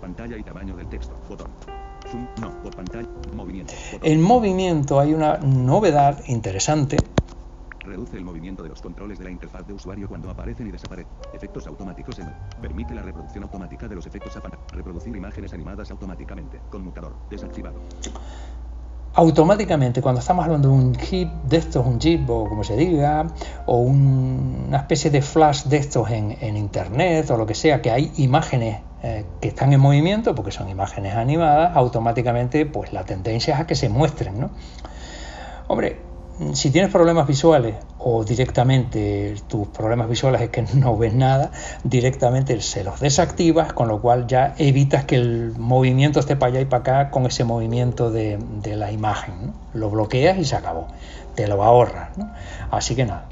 Pantalla 0.02 0.38
y 0.38 0.44
tamaño 0.44 0.76
del 0.76 0.88
texto. 0.88 1.16
Zoom. 2.10 2.28
No. 2.42 2.52
Por 2.62 2.74
pantalla. 2.76 3.06
Movimiento. 3.34 3.74
En 4.02 4.22
movimiento 4.22 5.00
hay 5.00 5.14
una 5.14 5.38
novedad 5.38 6.20
interesante 6.28 6.98
Reduce 7.82 8.18
el 8.18 8.26
movimiento 8.26 8.62
de 8.62 8.70
los 8.70 8.82
controles 8.82 9.18
de 9.18 9.24
la 9.24 9.32
interfaz 9.32 9.66
de 9.66 9.74
usuario 9.74 10.08
cuando 10.08 10.30
aparecen 10.30 10.68
y 10.68 10.72
desaparecen. 10.72 11.12
Efectos 11.34 11.66
automáticos 11.66 12.20
en 12.20 12.28
Permite 12.62 12.94
la 12.94 13.02
reproducción 13.02 13.44
automática 13.46 13.88
de 13.88 13.96
los 13.96 14.06
efectos 14.06 14.36
a 14.36 14.42
pan- 14.42 14.52
Reproducir 14.74 15.16
imágenes 15.16 15.54
animadas 15.54 15.90
automáticamente. 15.90 16.60
Conmutador. 16.70 17.14
Desactivado. 17.30 17.80
automáticamente 19.16 20.02
cuando 20.02 20.20
estamos 20.22 20.46
hablando 20.46 20.70
de 20.70 20.74
un 20.76 20.96
chip 20.96 21.30
de 21.46 21.58
estos, 21.58 21.86
un 21.86 22.00
chip 22.00 22.30
o 22.30 22.48
como 22.48 22.64
se 22.64 22.76
diga, 22.78 23.28
o 23.66 23.78
un- 23.78 24.66
una 24.68 24.78
especie 24.78 25.10
de 25.10 25.22
flash 25.22 25.64
de 25.64 25.78
estos 25.78 26.10
en, 26.12 26.38
en 26.42 26.58
internet 26.58 27.30
o 27.32 27.38
lo 27.38 27.46
que 27.46 27.56
sea, 27.56 27.82
que 27.82 27.92
hay 27.92 28.12
imágenes 28.18 28.82
eh, 29.04 29.26
que 29.42 29.48
están 29.48 29.72
en 29.74 29.80
movimiento, 29.80 30.36
porque 30.36 30.52
son 30.52 30.70
imágenes 30.70 31.16
animadas, 31.16 31.76
automáticamente 31.76 32.66
pues 32.66 32.92
la 32.94 33.06
tendencia 33.06 33.56
es 33.56 33.62
a 33.62 33.68
que 33.68 33.76
se 33.76 33.90
muestren, 33.90 34.40
¿no? 34.40 34.50
Hombre, 35.68 36.00
si 36.54 36.72
tienes 36.72 36.90
problemas 36.92 37.28
visuales 37.28 37.76
o 37.98 38.24
directamente 38.24 39.36
tus 39.48 39.68
problemas 39.68 40.10
visuales 40.10 40.42
es 40.42 40.50
que 40.50 40.62
no 40.74 40.98
ves 40.98 41.14
nada, 41.14 41.52
directamente 41.84 42.60
se 42.62 42.84
los 42.84 43.00
desactivas, 43.00 43.74
con 43.74 43.88
lo 43.88 44.02
cual 44.02 44.28
ya 44.28 44.56
evitas 44.58 45.06
que 45.06 45.16
el 45.16 45.54
movimiento 45.58 46.20
esté 46.20 46.36
para 46.36 46.52
allá 46.52 46.62
y 46.62 46.66
para 46.66 46.82
acá 46.82 47.12
con 47.12 47.26
ese 47.26 47.44
movimiento 47.44 48.12
de, 48.12 48.38
de 48.62 48.76
la 48.76 48.92
imagen. 48.92 49.54
Lo 49.74 49.90
bloqueas 49.90 50.38
y 50.38 50.46
se 50.46 50.56
acabó. 50.56 50.88
Te 51.36 51.48
lo 51.48 51.64
ahorras. 51.64 52.10
Así 52.72 52.96
que 52.96 53.06
nada. 53.06 53.28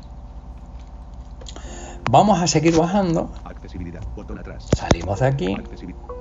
Vamos 2.09 2.41
a 2.41 2.47
seguir 2.47 2.77
bajando. 2.77 3.29
Accesibilidad. 3.67 4.01
Botón 4.15 4.39
atrás. 4.39 4.69
Salimos 4.77 5.19
de 5.19 5.25
aquí. 5.27 5.57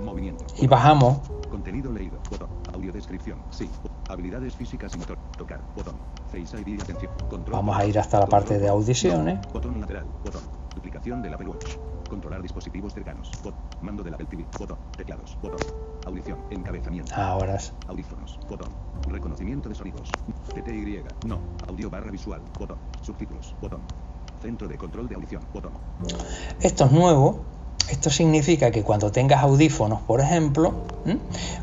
Movimiento. 0.03 0.45
y 0.59 0.67
bajamos. 0.67 1.21
Contenido 1.49 1.93
leído. 1.93 2.19
Botón. 2.29 2.49
Audio 2.75 2.91
descripción. 2.93 3.39
Sí. 3.51 3.71
Habilidades 4.09 4.57
físicas 4.57 4.93
y 4.97 4.99
motor. 4.99 5.17
Tocar. 5.39 5.61
Botón. 5.77 5.95
Face 6.33 6.61
ID. 6.61 6.83
Atención. 6.83 7.13
Control. 7.31 7.53
Vamos 7.55 7.77
a 7.77 7.87
ir 7.87 7.97
hasta 8.01 8.19
la 8.19 8.27
parte 8.27 8.59
de 8.59 8.67
audiciones. 8.67 9.39
Botón 9.53 9.81
lateral. 9.81 10.07
Botón. 10.25 10.43
Duplicación 10.75 11.23
del 11.23 11.35
Apple 11.35 11.47
Watch. 11.51 11.77
Controlar 12.11 12.43
dispositivos 12.43 12.93
cercanos. 12.93 13.31
Bot. 13.45 13.55
Mando 13.81 14.03
del 14.03 14.15
Apple 14.15 14.27
TV. 14.27 14.45
Botón. 14.59 14.79
Teclados. 14.97 15.39
Botón. 15.41 15.61
Audición. 16.05 16.39
Encabezamiento. 16.51 17.15
Ahora 17.15 17.55
es- 17.55 17.73
Audífonos. 17.87 18.41
Botón. 18.49 18.71
Reconocimiento 19.09 19.69
de 19.69 19.77
sonidos. 19.77 20.11
TTY. 20.53 21.05
No. 21.29 21.39
Audio 21.69 21.89
barra 21.91 22.11
visual. 22.11 22.43
Botón. 22.59 22.79
Subtítulos. 23.03 23.55
Botón. 23.61 23.83
Centro 24.41 24.69
de 24.69 24.77
control 24.77 25.09
de 25.09 25.15
audición. 25.15 25.43
Botón. 25.53 25.73
Esto 26.61 26.85
es 26.85 26.93
nuevo. 26.93 27.45
Esto 27.91 28.11
significa 28.11 28.73
que 28.73 28.83
cuando 28.83 29.13
tengas 29.13 29.45
audífonos, 29.45 30.01
por 30.01 30.21
ejemplo, 30.21 30.75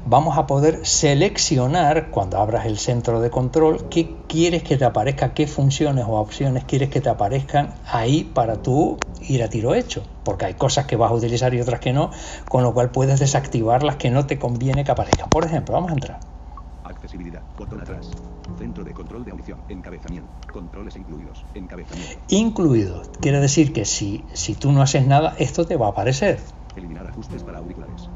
vamos 0.06 0.38
a 0.38 0.48
poder 0.48 0.86
seleccionar 0.86 2.12
cuando 2.12 2.38
abras 2.38 2.66
el 2.66 2.78
centro 2.78 3.20
de 3.20 3.30
control 3.30 3.90
qué 3.90 4.16
quieres 4.30 4.64
que 4.64 4.78
te 4.78 4.86
aparezca, 4.86 5.34
qué 5.34 5.48
funciones 5.48 6.06
o 6.08 6.14
opciones 6.14 6.64
quieres 6.64 6.90
que 6.90 7.02
te 7.02 7.10
aparezcan 7.10 7.74
ahí 7.86 8.24
para 8.24 8.62
tú 8.62 8.98
ir 9.28 9.44
a 9.44 9.50
tiro 9.50 9.76
hecho. 9.76 10.04
Porque 10.24 10.46
hay 10.46 10.54
cosas 10.54 10.86
que 10.86 10.96
vas 10.96 11.12
a 11.12 11.14
utilizar 11.14 11.54
y 11.54 11.60
otras 11.60 11.82
que 11.82 11.92
no, 11.92 12.12
con 12.48 12.64
lo 12.64 12.74
cual 12.74 12.92
puedes 12.92 13.20
desactivar 13.20 13.84
las 13.84 13.98
que 13.98 14.10
no 14.10 14.26
te 14.26 14.40
conviene 14.40 14.86
que 14.86 14.92
aparezcan. 14.92 15.30
Por 15.30 15.44
ejemplo, 15.44 15.74
vamos 15.74 15.92
a 15.92 15.94
entrar. 15.94 16.33
Accesibilidad. 17.08 17.44
Botón 17.58 17.82
atrás. 17.82 18.12
Centro 18.58 18.86
de 18.86 18.94
control 18.94 19.26
de 19.26 19.32
audición. 19.32 19.62
Encabezamiento. 19.68 20.30
Controles 20.54 20.96
incluidos. 20.96 21.44
Encabezamiento. 21.54 22.18
Incluido. 22.30 23.02
Quiere 23.20 23.42
decir 23.42 23.74
que 23.74 23.84
si, 23.84 24.26
si 24.34 24.56
tú 24.56 24.72
no 24.72 24.82
haces 24.82 25.06
nada, 25.06 25.36
esto 25.38 25.66
te 25.66 25.76
va 25.76 25.88
a 25.88 25.90
aparecer. 25.90 26.40
Eliminar 26.78 27.06
ajustes 27.08 27.44
para 27.44 27.58
auriculares. 27.60 28.08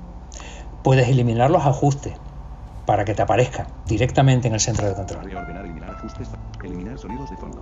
puedes 0.84 1.10
eliminar 1.10 1.52
los 1.52 1.66
ajustes 1.66 2.14
para 2.86 3.04
que 3.04 3.14
te 3.14 3.22
aparezcan 3.22 3.68
directamente 3.86 4.48
en 4.48 4.54
el 4.54 4.62
centro 4.62 4.88
de 4.88 4.94
control. 4.96 5.26
Reordenar, 5.26 5.66
eliminar 5.66 5.90
ajustes. 5.92 6.30
Eliminar 6.64 6.98
sonidos 6.98 7.30
de 7.30 7.36
fondo. 7.36 7.60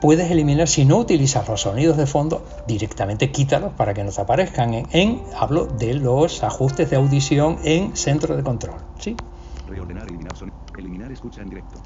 Puedes 0.00 0.28
eliminar, 0.32 0.66
si 0.66 0.84
no 0.84 0.98
utilizas 0.98 1.46
los 1.48 1.60
sonidos 1.60 1.96
de 1.96 2.06
fondo, 2.06 2.44
directamente 2.66 3.30
quítalos 3.30 3.72
para 3.74 3.94
que 3.94 4.02
no 4.02 4.10
te 4.10 4.20
aparezcan. 4.20 4.74
En, 4.74 4.86
en- 4.90 5.22
hablo 5.38 5.66
de 5.66 5.94
los 5.94 6.42
ajustes 6.42 6.90
de 6.90 6.96
audición 6.96 7.58
en 7.62 7.96
centro 7.96 8.36
de 8.36 8.42
control. 8.42 8.80
¿sí? 8.98 9.14
Reordenar, 9.66 10.04
eliminar. 10.08 10.32
Eliminar 10.78 11.10
escucha 11.12 11.42
en 11.42 11.48
directo. 11.48 11.80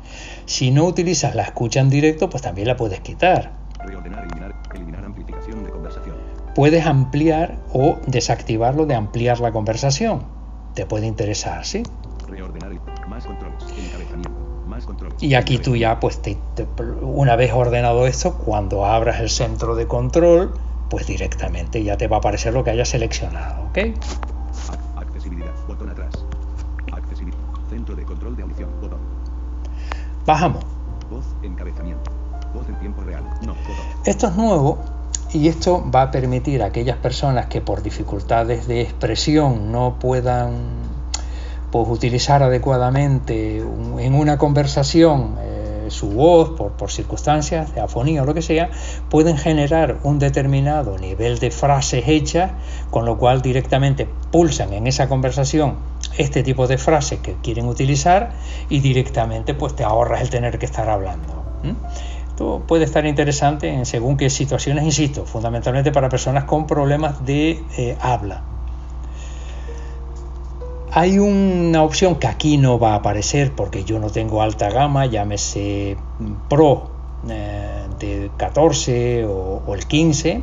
Si 0.47 0.71
no 0.71 0.85
utilizas 0.85 1.35
la 1.35 1.43
escucha 1.45 1.81
en 1.81 1.91
directo, 1.91 2.29
pues 2.29 2.43
también 2.43 2.67
la 2.69 2.77
puedes 2.77 3.01
quitar. 3.01 3.53
Reordenar, 3.79 4.25
eliminar. 4.25 4.55
Eliminar 4.75 5.05
amplificación 5.05 5.65
de 5.65 5.71
conversación. 5.71 6.17
Puedes 6.55 6.85
ampliar 6.87 7.59
o 7.73 7.99
desactivarlo 8.07 8.87
de 8.87 8.95
ampliar 8.97 9.41
la 9.41 9.53
conversación. 9.53 10.25
Te 10.75 10.87
puede 10.87 11.07
interesar, 11.07 11.65
¿sí? 11.65 11.83
Reordenar. 12.29 12.73
Más 13.09 13.25
controles. 13.27 13.63
Encabezamiento. 13.63 14.31
Y 15.21 15.35
aquí 15.35 15.59
tú 15.59 15.75
ya, 15.75 15.99
pues 15.99 16.23
te- 16.23 16.39
te- 16.55 16.67
una 17.03 17.35
vez 17.37 17.53
ordenado 17.53 18.07
esto, 18.07 18.35
cuando 18.39 18.85
abras 18.87 19.21
el 19.21 19.29
centro 19.29 19.75
de 19.75 19.87
control, 19.89 20.53
pues 20.89 21.07
directamente 21.09 21.83
ya 21.83 21.97
te 21.97 22.07
va 22.07 22.17
a 22.17 22.19
aparecer 22.21 22.53
lo 22.55 22.63
que 22.63 22.71
hayas 22.71 22.89
seleccionado, 22.89 23.65
¿ok? 23.65 23.79
Ac- 23.79 23.99
Accesibilidad. 24.97 25.53
Botón 25.67 25.91
atrás. 25.91 26.13
Accesibilidad. 26.93 27.39
Centro 27.69 27.97
de 27.97 28.05
control 28.05 28.37
de 28.37 28.43
audición. 28.45 28.71
Botón. 28.81 29.01
Bajamos. 30.31 30.63
Voz. 31.11 31.25
Encabezamiento. 31.43 32.09
Voz 32.55 32.69
en 32.69 32.77
tiempo 32.79 33.03
real. 33.03 33.25
No. 33.45 33.55
Esto 34.05 34.29
es 34.29 34.37
nuevo 34.37 34.79
y 35.33 35.49
esto 35.49 35.85
va 35.93 36.03
a 36.03 36.11
permitir 36.13 36.63
a 36.63 36.67
aquellas 36.67 36.97
personas 36.99 37.47
que 37.47 37.61
por 37.61 37.83
dificultades 37.83 38.69
de 38.69 38.81
expresión 38.83 39.73
no 39.73 39.97
puedan 39.99 40.53
pues, 41.73 41.89
utilizar 41.89 42.45
adecuadamente 42.45 43.65
un- 43.65 43.99
en 43.99 44.15
una 44.15 44.39
conversación 44.39 45.35
eh, 45.41 45.87
su 45.89 46.11
voz 46.11 46.51
por, 46.51 46.73
por 46.73 46.93
circunstancias 46.93 47.75
de 47.75 47.81
afonía 47.81 48.23
o 48.23 48.25
lo 48.25 48.33
que 48.35 48.43
sea, 48.43 48.71
pueden 49.09 49.37
generar 49.37 49.99
un 50.05 50.21
determinado 50.21 50.97
nivel 50.97 51.41
de 51.41 51.51
frases 51.51 52.05
hechas, 52.07 52.53
con 52.91 53.05
lo 53.05 53.19
cual 53.19 53.43
directamente 53.43 54.09
pulsan 54.31 54.73
en 54.75 54.87
esa 54.87 55.09
conversación 55.09 55.75
este 56.16 56.42
tipo 56.42 56.66
de 56.66 56.78
frases 56.78 57.21
que 57.21 57.35
quieren 57.42 57.66
utilizar 57.66 58.33
y 58.69 58.80
directamente 58.80 59.54
pues 59.54 59.75
te 59.75 59.85
ahorras 59.85 60.23
el 60.23 60.30
tener 60.30 60.59
que 60.59 60.66
estar 60.66 60.88
hablando. 60.88 61.45
Esto 62.28 62.62
puede 62.66 62.85
estar 62.85 63.04
interesante 63.07 63.69
en 63.69 63.87
según 63.87 64.16
qué 64.16 64.30
situaciones, 64.30 64.85
insisto, 64.85 65.26
fundamentalmente 65.26 65.92
para 65.92 66.09
personas 66.09 66.45
con 66.45 66.66
problemas 66.66 67.25
de 67.25 67.62
eh, 67.76 67.97
habla. 68.00 68.42
Hay 70.92 71.19
una 71.19 71.85
opción 71.85 72.16
que 72.16 72.26
aquí 72.26 72.57
no 72.57 72.78
va 72.80 72.92
a 72.92 72.97
aparecer 72.97 73.52
porque 73.52 73.85
yo 73.85 74.00
no 74.00 74.11
tengo 74.11 74.42
alta 74.42 74.71
gama, 74.71 75.07
llámese 75.07 75.97
Pro 76.49 76.90
eh, 77.29 77.87
de 77.99 78.31
14 78.37 79.27
o, 79.27 79.62
el 79.75 79.87
15, 79.87 80.43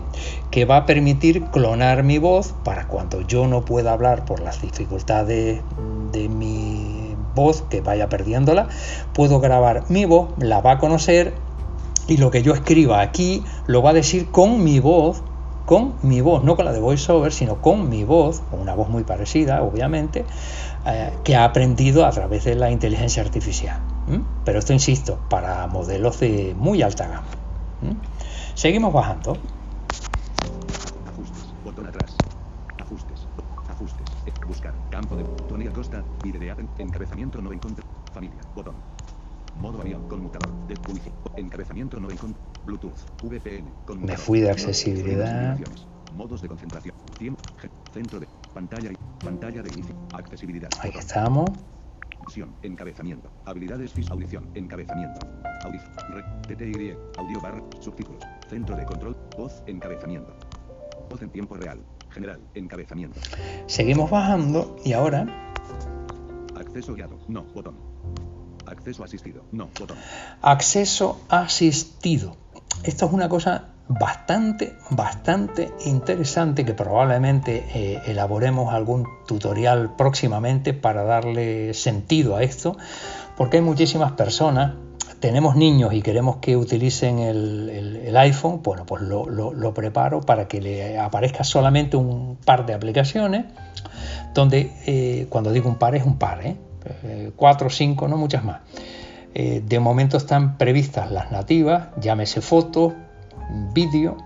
que 0.52 0.66
va 0.66 0.78
a 0.78 0.86
permitir 0.86 1.46
clonar 1.46 2.04
mi 2.04 2.20
voz 2.20 2.54
para 2.64 2.88
cuando 2.88 3.22
yo 3.22 3.48
no 3.48 3.66
pueda 3.66 3.94
hablar 3.94 4.26
por 4.26 4.42
las 4.42 4.62
dificultades 4.62 5.62
de 6.12 6.30
mi 6.30 7.16
voz, 7.34 7.64
que 7.70 7.82
vaya 7.82 8.10
perdiéndola, 8.10 8.68
puedo 9.14 9.40
grabar 9.40 9.86
mi 9.90 10.06
voz, 10.06 10.30
la 10.38 10.62
va 10.62 10.74
a 10.74 10.78
conocer 10.78 11.34
y 12.08 12.18
lo 12.18 12.32
que 12.32 12.42
yo 12.42 12.54
escriba 12.54 13.02
aquí 13.02 13.44
lo 13.66 13.82
va 13.82 13.90
a 13.90 13.94
decir 13.94 14.30
con 14.32 14.64
mi 14.64 14.80
voz, 14.80 15.24
con 15.66 15.96
mi 16.04 16.22
voz, 16.22 16.44
no 16.44 16.56
con 16.56 16.66
la 16.66 16.72
de 16.72 16.80
VoiceOver, 16.80 17.34
sino 17.34 17.62
con 17.62 17.90
mi 17.90 18.04
voz, 18.04 18.42
una 18.52 18.74
voz 18.74 18.88
muy 18.88 19.04
parecida, 19.04 19.64
obviamente, 19.64 20.26
eh, 20.86 21.12
que 21.24 21.36
ha 21.36 21.44
aprendido 21.44 22.06
a 22.06 22.12
través 22.12 22.46
de 22.46 22.56
la 22.56 22.72
inteligencia 22.72 23.22
artificial. 23.22 23.97
Pero 24.46 24.60
esto, 24.60 24.74
insisto, 24.74 25.20
para 25.30 25.68
modelos 25.68 26.20
de 26.20 26.56
muy 26.58 26.82
alta 26.82 27.08
gama. 27.08 27.28
Seguimos 28.56 28.94
bajando. 28.94 29.38
Ajustes. 31.08 31.54
Botón 31.64 31.88
atrás. 31.88 32.16
Ajustes. 32.80 33.28
Ajustes. 33.70 34.08
Buscar. 34.48 34.74
Campo 34.90 35.16
de 35.16 35.24
Tony 35.50 35.68
Acosta. 35.68 36.04
Video 36.24 36.56
Encabezamiento 36.78 37.42
no 37.42 37.52
encontré. 37.52 37.86
Familia. 38.14 38.40
Botón. 38.56 38.76
Modo 39.60 39.82
avión. 39.82 40.08
Conmutador. 40.08 40.52
De 40.68 40.76
wifi. 40.90 41.12
Encabezamiento 41.36 42.00
no 42.00 42.10
encontré. 42.10 42.42
Bluetooth. 42.66 42.98
VPN. 43.24 43.68
Me 44.00 44.18
fui 44.18 44.40
de 44.40 44.50
accesibilidad. 44.50 45.58
Modos 46.16 46.42
de 46.42 46.48
concentración. 46.48 46.96
Tiempo. 47.18 47.42
Centro 47.94 48.20
de 48.20 48.28
pantalla 48.54 48.92
y 48.92 48.98
pantalla 49.24 49.62
de 49.62 49.70
inicio. 49.74 49.96
Accesibilidad. 50.14 50.70
Ahí 50.82 50.92
estamos. 50.96 51.50
Encabezamiento, 52.62 53.32
habilidades 53.46 53.94
fis, 53.94 54.12
audición, 54.12 54.50
encabezamiento, 54.54 55.20
audición, 55.64 55.92
re, 56.10 56.24
TTY, 56.48 56.94
audio 57.18 57.40
barra, 57.42 57.64
subtítulos, 57.80 58.22
centro 58.50 58.76
de 58.76 58.86
control, 58.86 59.18
voz, 59.38 59.64
encabezamiento, 59.66 60.36
voz 61.10 61.22
en 61.22 61.30
tiempo 61.30 61.56
real, 61.56 61.80
general, 62.10 62.42
encabezamiento. 62.54 63.20
Seguimos 63.66 64.12
bajando 64.12 64.76
y 64.84 64.94
ahora... 64.94 65.26
Acceso 66.56 66.94
guiado, 66.94 67.18
no, 67.30 67.44
botón. 67.44 67.78
Acceso 68.66 69.06
asistido, 69.06 69.46
no, 69.54 69.70
botón. 69.80 69.98
Acceso 70.42 71.22
asistido. 71.30 72.36
Esto 72.84 73.06
es 73.06 73.14
una 73.14 73.30
cosa 73.30 73.70
bastante, 73.88 74.76
bastante 74.90 75.72
interesante 75.86 76.66
que 76.66 76.74
probablemente 76.74 77.66
eh, 77.74 78.02
elaboremos 78.08 78.74
algún 78.74 79.08
tutorial 79.26 79.96
próximamente 79.96 80.74
para 80.74 81.04
darle 81.04 81.74
sentido 81.74 82.36
a 82.36 82.44
esto, 82.44 82.78
porque 83.38 83.58
hay 83.58 83.64
muchísimas 83.64 84.12
personas, 84.14 84.74
tenemos 85.20 85.56
niños 85.56 85.94
y 85.94 86.02
queremos 86.02 86.38
que 86.38 86.58
utilicen 86.58 87.20
el, 87.20 88.16
iPhone, 88.18 88.62
bueno, 88.64 88.86
pues 88.86 89.04
lo, 89.04 89.74
preparo 89.74 90.22
para 90.22 90.48
que 90.48 90.60
le 90.60 91.00
aparezca 91.00 91.44
solamente 91.44 91.98
un 91.98 92.38
par 92.44 92.66
de 92.66 92.74
aplicaciones, 92.74 93.46
donde 94.34 94.74
eh, 94.86 95.28
cuando 95.30 95.52
digo 95.52 95.70
un 95.70 95.76
par 95.76 95.96
es 95.96 96.06
un 96.06 96.18
par, 96.18 96.46
¿eh? 96.46 96.58
cuatro 97.36 97.68
o 97.68 97.70
cinco, 97.70 98.08
no 98.08 98.18
muchas 98.18 98.44
más. 98.44 98.62
de 99.34 99.80
momento 99.80 100.18
están 100.18 100.58
previstas 100.58 101.12
las 101.12 101.32
nativas, 101.32 101.90
llámese 102.00 102.42
fotos, 102.42 102.94
vídeo, 103.74 104.18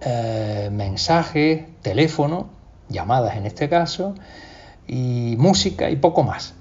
eh, 0.00 0.68
mensaje, 0.72 1.68
teléfono, 1.82 2.48
llamadas 2.88 3.36
en 3.36 3.46
este 3.46 3.68
caso, 3.68 4.14
y 4.86 5.36
música 5.38 5.90
y 5.90 5.96
poco 5.96 6.22
más. 6.22 6.54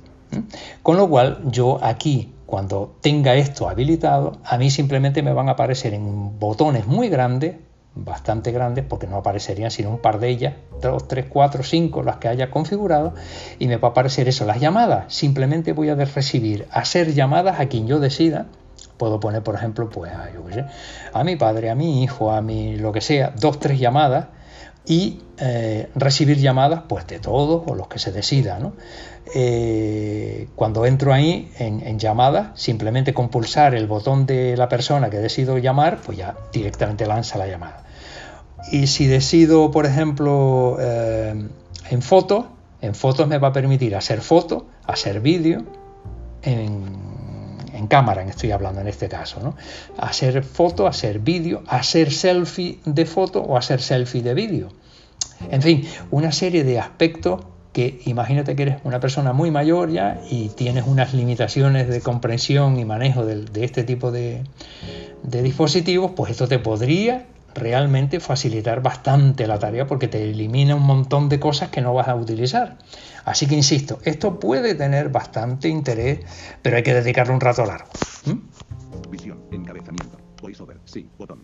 Con 0.84 0.98
lo 0.98 1.10
cual 1.10 1.40
yo 1.46 1.84
aquí, 1.84 2.34
cuando 2.46 2.96
tenga 3.02 3.36
esto 3.36 3.70
habilitado, 3.70 4.38
a 4.44 4.58
mí 4.58 4.70
simplemente 4.70 5.24
me 5.24 5.34
van 5.34 5.50
a 5.50 5.54
aparecer 5.54 5.94
en 5.94 6.40
botones 6.40 6.86
muy 6.86 7.10
grandes, 7.10 7.56
bastante 7.96 8.52
grandes, 8.52 8.86
porque 8.88 9.08
no 9.08 9.18
aparecerían 9.18 9.72
sino 9.72 9.90
un 9.90 10.00
par 10.00 10.20
de 10.20 10.30
ellas, 10.30 10.54
dos, 10.82 11.08
tres, 11.08 11.26
cuatro, 11.28 11.64
cinco, 11.64 12.04
las 12.04 12.18
que 12.18 12.28
haya 12.28 12.52
configurado, 12.52 13.14
y 13.58 13.68
me 13.68 13.78
va 13.78 13.90
a 13.90 13.92
aparecer 13.92 14.28
eso, 14.28 14.46
las 14.46 14.60
llamadas. 14.60 15.12
Simplemente 15.14 15.74
voy 15.74 15.90
a 15.90 15.96
recibir, 15.96 16.68
hacer 16.72 17.14
llamadas 17.14 17.60
a 17.60 17.68
quien 17.68 17.88
yo 17.88 18.00
decida, 18.00 18.46
Puedo 19.00 19.20
poner, 19.20 19.42
por 19.42 19.56
ejemplo, 19.56 19.90
pues 19.90 20.12
a, 20.12 20.30
a 21.14 21.24
mi 21.24 21.36
padre, 21.36 21.72
a 21.72 21.76
mi 21.76 22.04
hijo, 22.04 22.32
a 22.32 22.42
mi 22.42 22.78
lo 22.78 22.92
que 22.92 23.02
sea, 23.02 23.34
dos, 23.36 23.60
tres 23.60 23.80
llamadas 23.80 24.28
y 24.86 25.22
eh, 25.38 25.90
recibir 25.96 26.40
llamadas 26.40 26.82
pues 26.90 27.06
de 27.08 27.20
todos 27.20 27.64
o 27.68 27.76
los 27.76 27.88
que 27.88 28.00
se 28.00 28.12
decida. 28.12 28.60
Eh, 29.36 30.48
cuando 30.56 30.86
entro 30.88 31.14
ahí 31.14 31.52
en, 31.60 32.00
llamadas, 32.00 32.60
simplemente 32.60 33.14
con 33.14 33.30
pulsar 33.30 33.76
el 33.76 33.86
botón 33.86 34.26
de 34.26 34.58
la 34.58 34.68
persona 34.68 35.10
que 35.10 35.18
decido 35.18 35.58
llamar, 35.60 36.00
pues 36.04 36.18
ya 36.18 36.36
directamente 36.52 37.06
lanza 37.06 37.38
la 37.38 37.48
llamada. 37.48 37.84
Y 38.72 38.88
si 38.88 39.06
decido, 39.06 39.72
por 39.72 39.86
ejemplo, 39.86 40.78
eh, 40.80 41.48
en 41.92 42.02
fotos, 42.02 42.46
en 42.82 42.96
fotos 42.96 43.28
me 43.28 43.38
va 43.38 43.50
a 43.50 43.54
permitir 43.54 43.96
hacer 43.96 44.22
foto, 44.22 44.66
hacer 44.88 45.22
vídeo, 45.22 45.64
en 46.42 47.09
en 47.80 47.88
cámara 47.88 48.24
estoy 48.24 48.52
hablando 48.52 48.82
en 48.82 48.88
este 48.88 49.08
caso, 49.08 49.40
¿no? 49.42 49.56
Hacer 49.98 50.44
foto, 50.44 50.86
hacer 50.86 51.20
vídeo, 51.20 51.64
hacer 51.68 52.12
selfie 52.12 52.80
de 52.86 53.06
foto 53.06 53.42
o 53.42 53.58
hacer 53.58 53.82
selfie 53.82 54.22
de 54.22 54.34
vídeo. 54.34 54.70
En 55.50 55.62
fin, 55.62 55.88
una 56.12 56.32
serie 56.32 56.64
de 56.64 56.80
aspectos 56.80 57.42
que 57.74 58.02
imagínate 58.06 58.56
que 58.56 58.64
eres 58.64 58.76
una 58.84 59.00
persona 59.00 59.32
muy 59.32 59.52
mayor 59.52 59.92
ya 59.92 60.22
y 60.30 60.50
tienes 60.50 60.86
unas 60.86 61.14
limitaciones 61.14 61.88
de 61.88 62.02
comprensión 62.02 62.80
y 62.80 62.86
manejo 62.86 63.26
de, 63.26 63.64
este 63.64 63.84
tipo 63.84 64.12
de, 64.12 64.44
de 65.24 65.42
dispositivos, 65.42 66.12
pues 66.16 66.32
esto 66.32 66.48
te 66.48 66.60
podría 66.60 67.26
realmente 67.56 68.20
facilitar 68.20 68.82
bastante 68.82 69.48
la 69.48 69.60
tarea 69.60 69.88
porque 69.88 70.08
te 70.08 70.30
elimina 70.30 70.76
un 70.76 70.84
montón 70.84 71.30
de 71.30 71.40
cosas 71.40 71.70
que 71.70 71.82
no 71.82 71.94
vas 71.94 72.08
a 72.08 72.16
utilizar. 72.16 72.78
Así 73.26 73.48
que 73.48 73.56
insisto, 73.56 74.00
esto 74.04 74.40
puede 74.40 74.76
tener 74.76 75.10
bastante 75.10 75.70
interés, 75.70 76.20
pero 76.62 76.78
hay 76.78 76.84
que 76.84 76.94
dedicarle 76.94 77.34
un 77.34 77.42
rato 77.42 77.66
largo. 77.66 77.90
¿Mm? 78.26 79.10
Visión, 79.10 79.44
encabezamiento, 79.52 80.18
voiceover, 80.42 80.80
sí, 80.86 81.10
botón. 81.18 81.44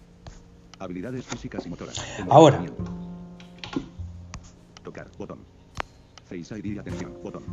Habilidades 0.80 1.26
físicas 1.26 1.66
y 1.66 1.70
motoras. 1.70 2.02
Ahora. 2.30 2.64
Tocar, 4.84 5.08
botón. 5.18 5.40
Face 6.26 6.58
ID, 6.60 6.80
atención, 6.80 7.14
botón. 7.24 7.44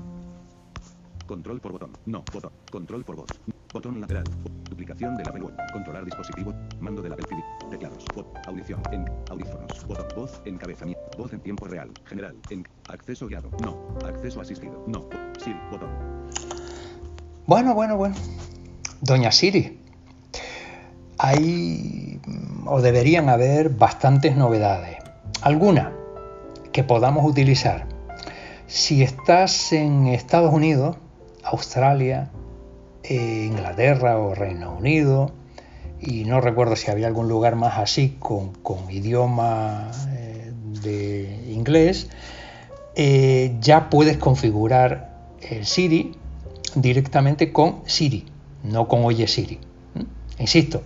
Control 1.26 1.60
por 1.60 1.72
botón. 1.72 1.92
No, 2.06 2.24
botón. 2.32 2.52
Control 2.70 3.04
por 3.04 3.16
voz. 3.16 3.28
Botón 3.72 4.02
lateral. 4.02 4.24
Duplicación 4.68 5.16
del 5.16 5.26
Apple 5.26 5.44
Controlar 5.72 6.04
dispositivo. 6.04 6.52
Mando 6.80 7.00
del 7.00 7.14
Apple 7.14 7.26
TV. 7.26 7.42
Teclados. 7.70 8.04
audición. 8.46 8.82
En. 8.92 9.06
Audífonos. 9.30 9.86
Botón. 9.86 10.06
Voz. 10.14 10.42
Encabezamiento. 10.44 11.00
Voz 11.16 11.32
en 11.32 11.40
tiempo 11.40 11.66
real. 11.66 11.90
General. 12.04 12.36
En. 12.50 12.68
Acceso 12.90 13.26
guiado. 13.26 13.50
No. 13.62 13.96
Acceso 14.06 14.42
asistido. 14.42 14.84
No. 14.86 15.08
Siri. 15.42 15.58
Botón. 15.70 15.88
Bueno, 17.46 17.74
bueno, 17.74 17.96
bueno. 17.96 18.14
Doña 19.00 19.32
Siri. 19.32 19.80
Hay 21.16 22.20
o 22.66 22.82
deberían 22.82 23.30
haber 23.30 23.70
bastantes 23.70 24.36
novedades. 24.36 24.98
Algunas 25.40 25.92
que 26.72 26.84
podamos 26.84 27.24
utilizar. 27.24 27.86
Si 28.66 29.02
estás 29.02 29.72
en 29.72 30.08
Estados 30.08 30.52
Unidos, 30.52 30.96
Australia, 31.42 32.30
eh, 33.04 33.48
Inglaterra 33.50 34.18
o 34.18 34.34
Reino 34.34 34.72
Unido, 34.72 35.32
y 36.00 36.24
no 36.24 36.40
recuerdo 36.40 36.76
si 36.76 36.90
había 36.90 37.06
algún 37.06 37.28
lugar 37.28 37.56
más 37.56 37.78
así 37.78 38.16
con, 38.18 38.52
idioma 38.90 39.90
eh, 40.16 40.52
de 40.82 41.50
inglés, 41.50 42.08
eh, 42.94 43.56
ya 43.60 43.90
puedes 43.90 44.18
configurar 44.18 45.16
el 45.40 45.66
Siri 45.66 46.12
directamente 46.74 47.52
con 47.52 47.82
Siri, 47.86 48.26
no 48.62 48.88
con 48.88 49.04
Oye 49.04 49.26
Siri. 49.26 49.58
Insisto, 50.38 50.82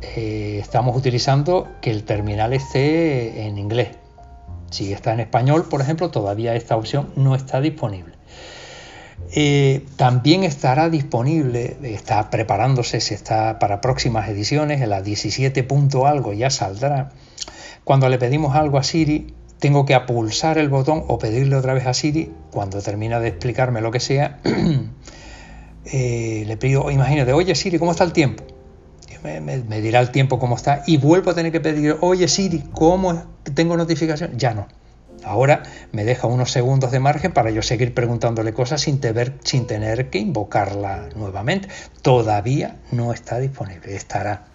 estamos 0.00 0.96
utilizando 0.96 1.68
que 1.80 1.90
el 1.90 2.04
terminal 2.04 2.52
esté 2.52 3.46
en 3.46 3.58
inglés. 3.58 3.88
Si 4.70 4.92
está 4.92 5.12
en 5.12 5.20
español, 5.20 5.66
por 5.68 5.80
ejemplo, 5.80 6.10
todavía 6.10 6.54
esta 6.54 6.76
opción 6.76 7.10
no 7.16 7.34
está 7.34 7.60
disponible. 7.60 8.13
Eh, 9.36 9.84
también 9.96 10.44
estará 10.44 10.88
disponible, 10.88 11.76
está 11.82 12.30
preparándose, 12.30 13.00
se 13.00 13.14
está 13.14 13.58
para 13.58 13.80
próximas 13.80 14.28
ediciones, 14.28 14.80
en 14.80 14.90
la 14.90 15.02
17. 15.02 15.66
algo 16.06 16.32
ya 16.32 16.50
saldrá. 16.50 17.10
Cuando 17.82 18.08
le 18.08 18.18
pedimos 18.18 18.54
algo 18.54 18.78
a 18.78 18.84
Siri, 18.84 19.34
tengo 19.58 19.86
que 19.86 19.96
apulsar 19.96 20.56
el 20.56 20.68
botón 20.68 21.02
o 21.08 21.18
pedirle 21.18 21.56
otra 21.56 21.74
vez 21.74 21.84
a 21.86 21.94
Siri, 21.94 22.32
cuando 22.52 22.80
termina 22.80 23.18
de 23.18 23.26
explicarme 23.26 23.80
lo 23.80 23.90
que 23.90 23.98
sea, 23.98 24.38
eh, 25.84 26.44
le 26.46 26.56
pido, 26.56 26.88
imagínate, 26.92 27.32
oye 27.32 27.56
Siri, 27.56 27.80
¿cómo 27.80 27.90
está 27.90 28.04
el 28.04 28.12
tiempo? 28.12 28.44
Me, 29.24 29.40
me, 29.40 29.80
dirá 29.80 30.00
el 30.00 30.10
tiempo 30.10 30.38
cómo 30.38 30.54
está 30.54 30.84
y 30.86 30.98
vuelvo 30.98 31.30
a 31.30 31.34
tener 31.34 31.50
que 31.50 31.60
pedir, 31.60 31.96
oye 32.02 32.28
Siri, 32.28 32.62
¿cómo 32.72 33.24
tengo 33.54 33.76
notificación? 33.76 34.38
Ya 34.38 34.54
no 34.54 34.68
Ahora 35.24 35.62
me 35.92 36.04
deja 36.04 36.26
unos 36.26 36.50
segundos 36.50 36.90
de 36.90 37.00
margen 37.00 37.32
para 37.32 37.50
yo 37.50 37.62
seguir 37.62 37.94
preguntándole 37.94 38.52
cosas 38.52 38.80
sin, 38.82 39.00
sin 39.42 39.66
tener 39.66 40.10
que 40.10 40.18
invocarla 40.18 41.08
nuevamente. 41.16 41.68
Todavía 42.02 42.76
no 42.92 43.12
está 43.12 43.38
disponible, 43.38 43.96
estará. 43.96 44.46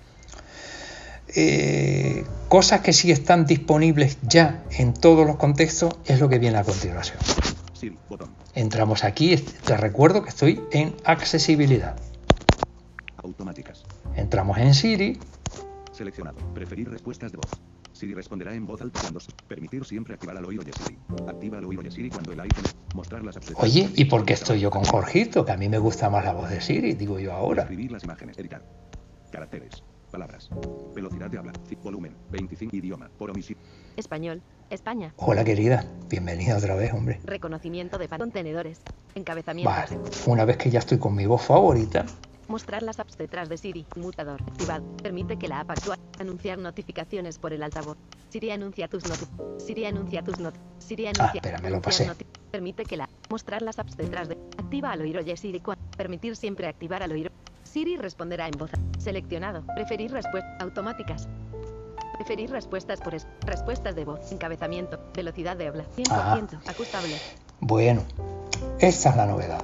Eh, 1.36 2.25
cosas 2.47 2.82
que 2.82 2.93
sí 2.93 3.12
están 3.12 3.45
disponibles 3.45 4.17
ya 4.23 4.63
en 4.71 4.93
todos 4.93 5.27
los 5.27 5.36
contextos 5.36 5.95
es 6.05 6.19
lo 6.19 6.29
que 6.29 6.39
viene 6.39 6.58
a 6.58 6.63
continuación. 6.63 7.19
Entramos 8.55 9.03
aquí, 9.03 9.38
te 9.38 9.77
recuerdo 9.77 10.23
que 10.23 10.29
estoy 10.29 10.62
en 10.71 10.95
accesibilidad. 11.03 11.95
Automáticas. 13.23 13.84
Entramos 14.15 14.58
en 14.58 14.73
Siri. 14.73 15.19
Seleccionado. 15.91 16.38
Preferir 16.53 16.89
respuestas 16.89 17.32
de 17.32 17.38
voz. 17.38 17.51
Siri 17.99 18.13
responderá 18.13 18.53
en 18.55 18.65
voz 18.65 18.81
alta 18.81 19.01
cuando... 19.01 19.19
Permitir 19.47 19.83
siempre 19.83 20.13
activar 20.13 20.38
al 20.38 20.45
oído 20.45 20.63
de 20.63 20.71
Siri. 20.71 20.97
Activa 21.27 21.57
al 21.57 21.65
oído 21.65 21.83
de 21.83 21.91
Siri 21.91 22.09
cuando 22.09 22.31
el 22.31 22.39
iPhone... 22.39 22.63
Mostrar 22.95 23.23
las 23.25 23.35
opciones. 23.35 23.62
Oye, 23.62 23.89
¿y 23.93 24.05
por 24.05 24.25
qué 24.25 24.33
estoy 24.33 24.62
yo 24.62 24.71
con 24.71 24.85
Jorgito? 24.85 25.43
Que 25.43 25.51
a 25.51 25.57
mí 25.57 25.67
me 25.67 25.77
gusta 25.77 26.09
más 26.09 26.23
la 26.23 26.31
voz 26.31 26.49
de 26.49 26.62
Siri, 26.62 26.93
digo 26.93 27.19
yo 27.19 27.33
ahora. 27.33 27.63
Escribir 27.63 27.91
las 27.91 28.05
imágenes. 28.05 28.38
Editar. 28.38 28.63
Caracteres. 29.31 29.83
Palabras. 30.12 30.49
Velocidad 30.95 31.29
de 31.29 31.38
habla. 31.39 31.51
Volumen. 31.83 32.15
25. 32.31 32.73
Idioma. 32.73 33.09
Por 33.17 33.31
omisión. 33.31 33.59
Español. 33.97 34.41
España. 34.69 35.13
Hola 35.17 35.43
querida, 35.43 35.83
bienvenida 36.09 36.55
otra 36.55 36.75
vez, 36.75 36.93
hombre. 36.93 37.19
Reconocimiento 37.25 37.97
de 37.97 38.07
contenedores. 38.07 38.81
Encabezamiento. 39.15 39.69
Vale, 39.69 39.99
una 40.25 40.45
vez 40.45 40.57
que 40.57 40.69
ya 40.69 40.79
estoy 40.79 40.99
con 40.99 41.15
mi 41.15 41.25
voz 41.25 41.41
favorita, 41.41 42.05
Mostrar 42.49 42.83
las 42.83 42.99
apps 42.99 43.17
detrás 43.17 43.47
de 43.47 43.57
Siri. 43.57 43.85
Mutador. 43.95 44.41
Activado. 44.41 44.83
Permite 45.01 45.38
que 45.38 45.47
la 45.47 45.62
app 45.62 45.69
actúe. 45.71 45.93
Anunciar 46.19 46.57
notificaciones 46.57 47.38
por 47.39 47.53
el 47.53 47.63
altavoz. 47.63 47.97
Siri 48.29 48.51
anuncia 48.51 48.88
tus 48.88 49.07
noti. 49.07 49.25
Siri 49.63 49.85
anuncia 49.85 50.23
tus 50.23 50.39
not. 50.39 50.55
Siri 50.79 51.05
anuncia. 51.07 51.31
espera, 51.35 51.59
me 51.59 51.69
lo 51.69 51.81
pasé. 51.81 52.12
Permite 52.51 52.83
que 52.85 52.97
la. 52.97 53.07
Mostrar 53.29 53.62
las 53.62 53.79
apps 53.79 53.95
detrás 53.95 54.27
de. 54.29 54.38
Activa 54.57 54.91
al 54.91 55.01
oír 55.01 55.17
oye 55.17 55.38
Siri. 55.38 55.62
Permitir 55.95 56.35
siempre 56.35 56.67
activar 56.67 57.03
al 57.03 57.12
oír. 57.12 57.31
Siri 57.63 57.97
responderá 57.97 58.47
en 58.47 58.57
voz. 58.57 58.71
Seleccionado. 58.97 59.63
Preferir 59.75 60.12
respuestas 60.12 60.59
automáticas. 60.59 61.29
Preferir 62.15 62.49
respuestas 62.49 62.99
por 62.99 63.13
es- 63.13 63.27
respuestas 63.45 63.95
de 63.95 64.05
voz. 64.05 64.31
Encabezamiento. 64.31 64.99
Velocidad 65.13 65.55
de 65.55 65.67
habla. 65.67 65.85
100%. 65.95 66.59
Ajustable. 66.67 67.15
bueno, 67.59 68.01
esta 68.79 69.09
es 69.12 69.15
la 69.15 69.25
novedad. 69.27 69.63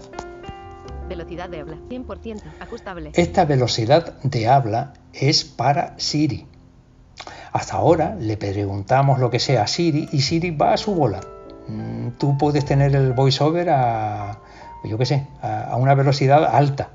Velocidad 1.08 1.50
de 1.50 1.60
habla. 1.60 1.78
100%. 1.90 2.42
Ajustable. 2.60 3.12
Esta 3.14 3.46
velocidad 3.46 4.14
de 4.24 4.48
habla 4.48 4.94
es 5.14 5.44
para 5.44 5.94
Siri. 5.98 6.48
Hasta 7.54 7.78
ahora 7.78 8.16
le 8.20 8.38
preguntamos 8.38 9.20
lo 9.20 9.30
que 9.30 9.40
sea 9.40 9.64
a 9.64 9.68
Siri 9.68 10.10
y 10.12 10.22
Siri 10.22 10.52
va 10.52 10.74
a 10.74 10.78
su 10.78 10.94
bola. 10.94 11.22
Mm, 11.68 12.10
Tú 12.18 12.38
puedes 12.38 12.66
tener 12.66 12.96
el 12.96 13.14
voiceover 13.14 13.70
a, 13.70 14.40
yo 14.84 14.98
qué 14.98 15.06
sé, 15.06 15.28
a 15.42 15.76
una 15.78 15.96
velocidad 15.96 16.44
alta, 16.44 16.90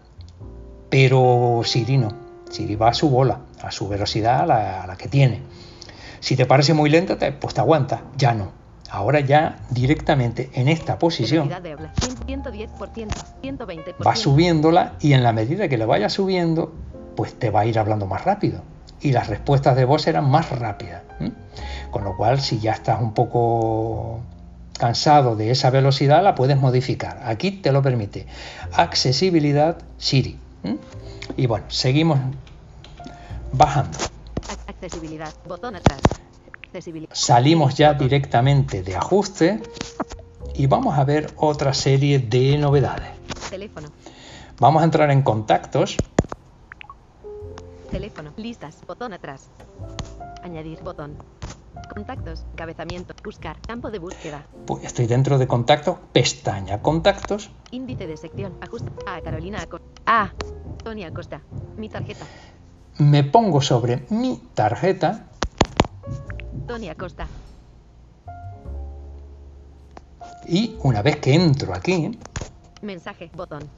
pero 0.90 1.62
Siri 1.64 1.96
no. 1.96 2.08
Siri 2.50 2.74
va 2.74 2.88
a 2.88 2.94
su 2.94 3.08
bola, 3.08 3.40
a 3.62 3.70
su 3.70 3.88
velocidad 3.88 4.42
a 4.42 4.86
la, 4.86 4.96
que 4.96 5.08
tiene. 5.08 5.40
Si 6.18 6.36
te 6.36 6.46
parece 6.46 6.74
muy 6.74 6.90
lenta, 6.90 7.16
pues 7.40 7.54
te 7.54 7.60
aguanta. 7.60 8.02
Ya 8.16 8.34
no. 8.34 8.59
Ahora 8.90 9.20
ya 9.20 9.56
directamente 9.70 10.50
en 10.54 10.68
esta 10.68 10.98
posición 10.98 11.48
Velocidad 11.48 11.62
de 11.62 11.72
habla. 11.72 11.92
100, 12.26 12.42
110%. 12.42 13.08
120%. 13.42 14.06
va 14.06 14.16
subiéndola 14.16 14.94
y 15.00 15.12
en 15.12 15.22
la 15.22 15.32
medida 15.32 15.68
que 15.68 15.78
la 15.78 15.86
vaya 15.86 16.08
subiendo, 16.08 16.72
pues 17.16 17.38
te 17.38 17.50
va 17.50 17.60
a 17.60 17.66
ir 17.66 17.78
hablando 17.78 18.06
más 18.06 18.24
rápido. 18.24 18.62
Y 19.00 19.12
las 19.12 19.28
respuestas 19.28 19.76
de 19.76 19.84
voz 19.84 20.02
serán 20.02 20.28
más 20.30 20.50
rápidas. 20.50 21.02
Con 21.90 22.04
lo 22.04 22.16
cual, 22.16 22.40
si 22.40 22.58
ya 22.58 22.72
estás 22.72 23.00
un 23.00 23.12
poco 23.14 24.20
cansado 24.78 25.36
de 25.36 25.50
esa 25.50 25.70
velocidad, 25.70 26.22
la 26.22 26.34
puedes 26.34 26.58
modificar. 26.58 27.20
Aquí 27.24 27.50
te 27.52 27.72
lo 27.72 27.82
permite. 27.82 28.26
Accesibilidad 28.72 29.78
Siri. 29.98 30.38
Y 31.36 31.46
bueno, 31.46 31.64
seguimos 31.68 32.18
bajando. 33.52 33.96
Ac- 33.98 34.58
Accesibilidad. 34.68 35.32
Botón 35.46 35.76
atrás. 35.76 36.00
Accesibilidad. 36.70 37.10
Salimos 37.12 37.74
ya 37.74 37.94
directamente 37.94 38.82
de 38.82 38.96
ajuste 38.96 39.60
y 40.54 40.66
vamos 40.66 40.96
a 40.96 41.04
ver 41.04 41.32
otra 41.36 41.74
serie 41.74 42.20
de 42.20 42.56
novedades. 42.58 43.10
Teléfono. 43.50 43.88
Vamos 44.60 44.82
a 44.82 44.84
entrar 44.84 45.10
en 45.10 45.22
contactos 45.22 45.96
Teléfono. 47.90 48.32
Listas. 48.36 48.78
Botón 48.86 49.12
atrás. 49.12 49.48
Añadir. 50.44 50.80
Botón. 50.82 51.16
Contactos. 51.92 52.44
Encabezamiento. 52.52 53.14
Buscar. 53.24 53.60
Campo 53.66 53.90
de 53.90 53.98
búsqueda. 53.98 54.46
Pues 54.66 54.84
estoy 54.84 55.06
dentro 55.06 55.38
de 55.38 55.48
contactos, 55.48 55.96
pestaña 56.12 56.80
contactos. 56.82 57.50
Índice 57.72 58.06
de 58.06 58.16
sección. 58.16 58.54
Ajuste. 58.60 58.90
A. 59.06 59.20
Carolina 59.20 59.60
Acosta. 59.60 60.02
A. 60.06 60.32
Tony 60.84 61.04
Acosta. 61.04 61.40
Mi 61.76 61.88
tarjeta. 61.88 62.24
Me 62.98 63.24
pongo 63.24 63.60
sobre 63.60 64.06
mi 64.10 64.40
tarjeta 64.54 65.29
Tony 66.66 66.88
Acosta. 66.88 67.26
y 70.46 70.76
una 70.82 71.02
vez 71.02 71.16
que 71.16 71.34
entro 71.34 71.74
aquí, 71.74 72.18
Mensaje. 72.82 73.30
Botón. 73.34 73.68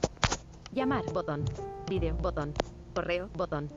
Llamar. 0.71 1.03
Botón. 1.13 1.43
Video. 1.89 2.15
Botón. 2.15 2.53
Correo. 2.95 3.29
Botón. 3.35 3.69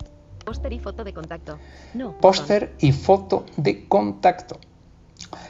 Póster 0.44 0.72
y 0.72 0.78
foto 0.78 1.02
de 1.02 1.12
contacto. 1.12 1.58
No. 1.94 2.16
póster 2.18 2.76
y 2.78 2.92
foto 2.92 3.44
de 3.56 3.88
contacto. 3.88 4.58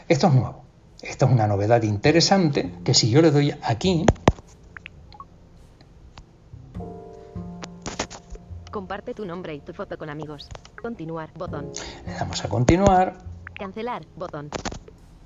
Esto 0.09 0.29
es 0.29 0.35
nuevo. 0.35 0.65
Esto 1.03 1.27
es 1.27 1.33
una 1.33 1.47
novedad 1.47 1.83
interesante 1.83 2.73
que 2.83 2.95
si 2.95 3.11
yo 3.11 3.21
le 3.21 3.31
doy 3.31 3.55
aquí, 3.63 4.07
Comparte 8.73 9.15
tu 9.15 9.25
nombre 9.25 9.55
y 9.55 9.61
tu 9.61 9.73
foto 9.73 9.97
con 9.97 10.11
amigos. 10.11 10.49
Continuar. 10.81 11.31
Botón. 11.35 11.73
le 12.07 12.13
damos 12.13 12.45
a 12.45 12.49
continuar, 12.49 13.17
Cancelar. 13.59 14.03
Botón. 14.17 14.51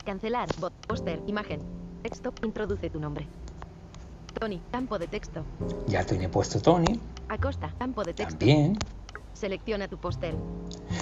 Cancelar. 0.05 0.49
Bot. 0.61 0.73
Póster. 0.87 1.21
Imagen. 1.27 1.61
Texto. 2.03 2.33
Introduce 2.45 2.91
tu 2.91 3.01
nombre. 3.01 3.27
Tony. 4.39 4.61
Campo 4.71 4.99
de 4.99 5.07
texto. 5.09 5.43
ya 5.87 6.05
tiene 6.05 6.29
puesto 6.29 6.61
Tony, 6.61 7.01
Acosta. 7.29 7.75
Campo 7.79 8.05
de 8.05 8.15
texto. 8.15 8.39
también. 8.39 8.79
Selecciona 9.33 9.89
tu 9.89 9.99
póster. 9.99 10.35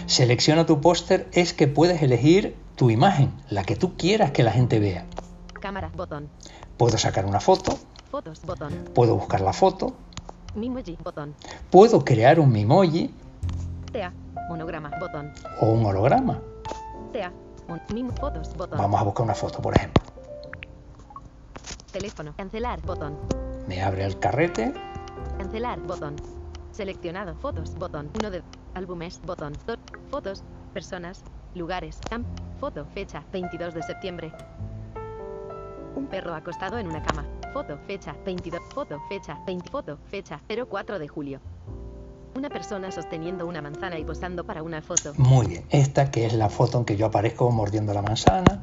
Selecciona 0.07 0.65
tu 0.67 0.81
póster, 0.81 1.29
es 1.33 1.53
que 1.53 1.69
puedes 1.69 2.03
elegir 2.03 2.57
tu 2.77 2.91
imagen, 2.91 3.33
la 3.51 3.65
que 3.65 3.77
tú 3.77 3.97
quieras 3.97 4.31
que 4.33 4.43
la 4.43 4.51
gente 4.53 4.79
vea. 4.81 5.05
Cámara. 5.61 5.91
Botón. 5.95 6.29
Puedo 6.77 6.97
sacar 6.99 7.27
una 7.27 7.41
foto, 7.41 7.79
Fotos. 8.11 8.41
Botón. 8.43 8.73
puedo 8.95 9.15
buscar 9.17 9.41
la 9.41 9.53
foto, 9.53 9.93
Mimoji. 10.55 10.97
Botón. 11.05 11.35
puedo 11.71 12.05
crear 12.05 12.41
un 12.41 12.51
Mimoji 12.51 13.11
TA. 13.93 14.13
Monograma. 14.49 14.91
Botón. 15.01 15.33
o 15.61 15.67
un 15.67 15.85
holograma. 15.85 16.41
TA. 17.13 17.33
Mon- 17.69 17.81
Mim. 17.93 18.11
Fotos. 18.21 18.55
Botón. 18.57 18.79
Vamos 18.79 19.01
a 19.01 19.05
buscar 19.05 19.25
una 19.25 19.35
foto, 19.35 19.61
por 19.61 19.77
ejemplo. 19.77 20.03
Teléfono. 21.93 22.35
Cancelar. 22.37 22.81
Botón. 22.83 23.19
Me 23.67 23.83
abre 23.83 24.05
el 24.05 24.19
carrete, 24.19 24.73
Cancelar. 25.39 25.81
Botón. 25.81 26.17
Seleccionado. 26.71 27.35
Fotos. 27.37 27.75
Botón. 27.75 28.11
Uno 28.19 28.31
de. 28.31 28.43
Álbumes. 28.75 29.21
Botón. 29.23 29.53
To- 29.67 29.77
Fotos. 30.11 30.43
Personas. 30.73 31.23
Lugares. 31.55 31.99
Camp. 32.09 32.27
Foto. 32.61 32.87
Fecha. 32.95 33.25
22 33.33 33.75
de 33.75 33.83
septiembre. 33.83 34.33
Un 35.95 36.07
perro 36.07 36.35
acostado 36.35 36.79
en 36.79 36.87
una 36.89 37.03
cama. 37.03 37.27
Foto. 37.53 37.79
Fecha. 37.87 38.15
22. 38.25 38.61
Foto. 38.75 39.01
Fecha. 39.09 39.39
20. 39.47 39.71
Foto. 39.71 39.99
Fecha. 40.11 40.41
04 40.49 40.99
de 40.99 41.09
julio. 41.09 41.41
Una 42.39 42.51
persona 42.51 42.93
sosteniendo 42.93 43.49
una 43.49 43.61
manzana 43.61 43.99
y 43.99 44.05
posando 44.05 44.45
para 44.45 44.63
una 44.63 44.81
foto. 44.81 45.13
Muy 45.17 45.49
bien, 45.49 45.67
esta 45.71 46.13
que 46.13 46.25
es 46.25 46.35
la 46.35 46.49
foto 46.49 46.79
en 46.79 46.85
que 46.85 46.97
yo 46.97 47.07
aparezco 47.07 47.51
mordiendo 47.51 47.93
la 47.93 48.01
manzana. 48.01 48.63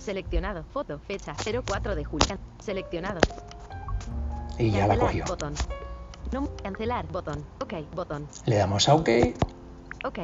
Seleccionado. 0.00 0.64
Foto. 0.72 0.98
Fecha. 1.00 1.34
04 1.66 1.96
de 1.96 2.04
julio. 2.06 2.38
Seleccionado. 2.60 3.20
Y 4.58 4.70
ya 4.70 4.86
la 4.86 4.96
Cancelar, 4.96 4.98
cogió. 5.00 5.24
Botón. 5.26 5.54
No. 6.32 6.48
Cancelar. 6.62 7.06
Botón. 7.08 7.44
Ok. 7.60 7.74
Botón. 7.94 8.26
Le 8.46 8.56
damos 8.56 8.88
a 8.88 8.94
OK 8.94 9.10
Ok. 10.06 10.18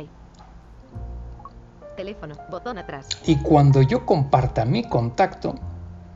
Teléfono. 1.98 2.34
Botón 2.50 2.78
atrás. 2.78 3.08
y 3.26 3.36
cuando 3.42 3.82
yo 3.82 4.06
comparta 4.06 4.64
mi 4.64 4.88
contacto, 4.88 5.54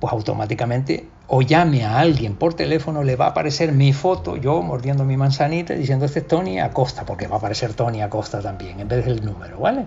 pues 0.01 0.11
automáticamente 0.15 1.11
o 1.27 1.43
llame 1.43 1.85
a 1.85 1.99
alguien 1.99 2.37
por 2.37 2.55
teléfono, 2.55 3.03
le 3.03 3.17
va 3.17 3.27
a 3.27 3.29
aparecer 3.31 3.73
mi 3.73 3.93
foto, 3.93 4.37
yo 4.37 4.61
mordiendo 4.63 5.05
mi 5.05 5.17
manzanita, 5.17 5.75
diciendo 5.75 6.05
este 6.05 6.21
es 6.21 6.29
Tony 6.29 6.61
Acosta, 6.61 7.05
porque 7.05 7.27
va 7.27 7.37
a 7.37 7.39
aparecer 7.39 7.75
Tony 7.75 8.03
Acosta 8.03 8.41
también, 8.41 8.81
en 8.81 8.89
vez 8.89 9.05
del 9.05 9.25
número, 9.25 9.59
¿vale? 9.59 9.87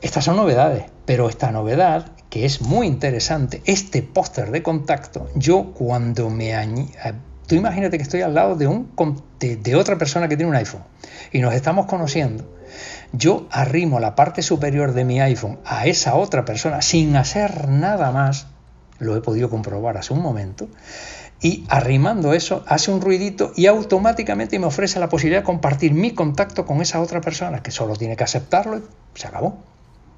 Estas 0.00 0.24
son 0.24 0.36
novedades, 0.36 0.84
pero 1.04 1.28
esta 1.28 1.50
novedad, 1.50 2.12
que 2.30 2.44
es 2.44 2.62
muy 2.62 2.86
interesante, 2.86 3.62
este 3.64 4.02
póster 4.02 4.50
de 4.50 4.62
contacto, 4.62 5.28
yo 5.34 5.72
cuando 5.74 6.30
me 6.30 6.52
eh, 6.52 7.14
Tú 7.48 7.54
imagínate 7.54 7.96
que 7.96 8.02
estoy 8.02 8.20
al 8.20 8.34
lado 8.34 8.56
de, 8.56 8.66
un, 8.66 8.92
de 9.40 9.74
otra 9.74 9.96
persona 9.96 10.28
que 10.28 10.36
tiene 10.36 10.50
un 10.50 10.56
iPhone 10.56 10.82
y 11.32 11.40
nos 11.40 11.54
estamos 11.54 11.86
conociendo. 11.86 12.44
Yo 13.12 13.48
arrimo 13.50 14.00
la 14.00 14.14
parte 14.14 14.42
superior 14.42 14.92
de 14.92 15.06
mi 15.06 15.18
iPhone 15.18 15.58
a 15.64 15.86
esa 15.86 16.14
otra 16.14 16.44
persona 16.44 16.82
sin 16.82 17.16
hacer 17.16 17.68
nada 17.68 18.12
más, 18.12 18.48
lo 18.98 19.16
he 19.16 19.20
podido 19.20 19.50
comprobar 19.50 19.96
hace 19.96 20.12
un 20.12 20.20
momento, 20.20 20.68
y 21.40 21.64
arrimando 21.68 22.32
eso 22.32 22.64
hace 22.66 22.90
un 22.90 23.00
ruidito 23.00 23.52
y 23.54 23.66
automáticamente 23.66 24.58
me 24.58 24.66
ofrece 24.66 24.98
la 24.98 25.08
posibilidad 25.08 25.42
de 25.42 25.46
compartir 25.46 25.92
mi 25.92 26.12
contacto 26.12 26.66
con 26.66 26.80
esa 26.80 27.00
otra 27.00 27.20
persona, 27.20 27.62
que 27.62 27.70
solo 27.70 27.96
tiene 27.96 28.16
que 28.16 28.24
aceptarlo 28.24 28.78
y 28.78 28.82
se 29.14 29.28
acabó. 29.28 29.62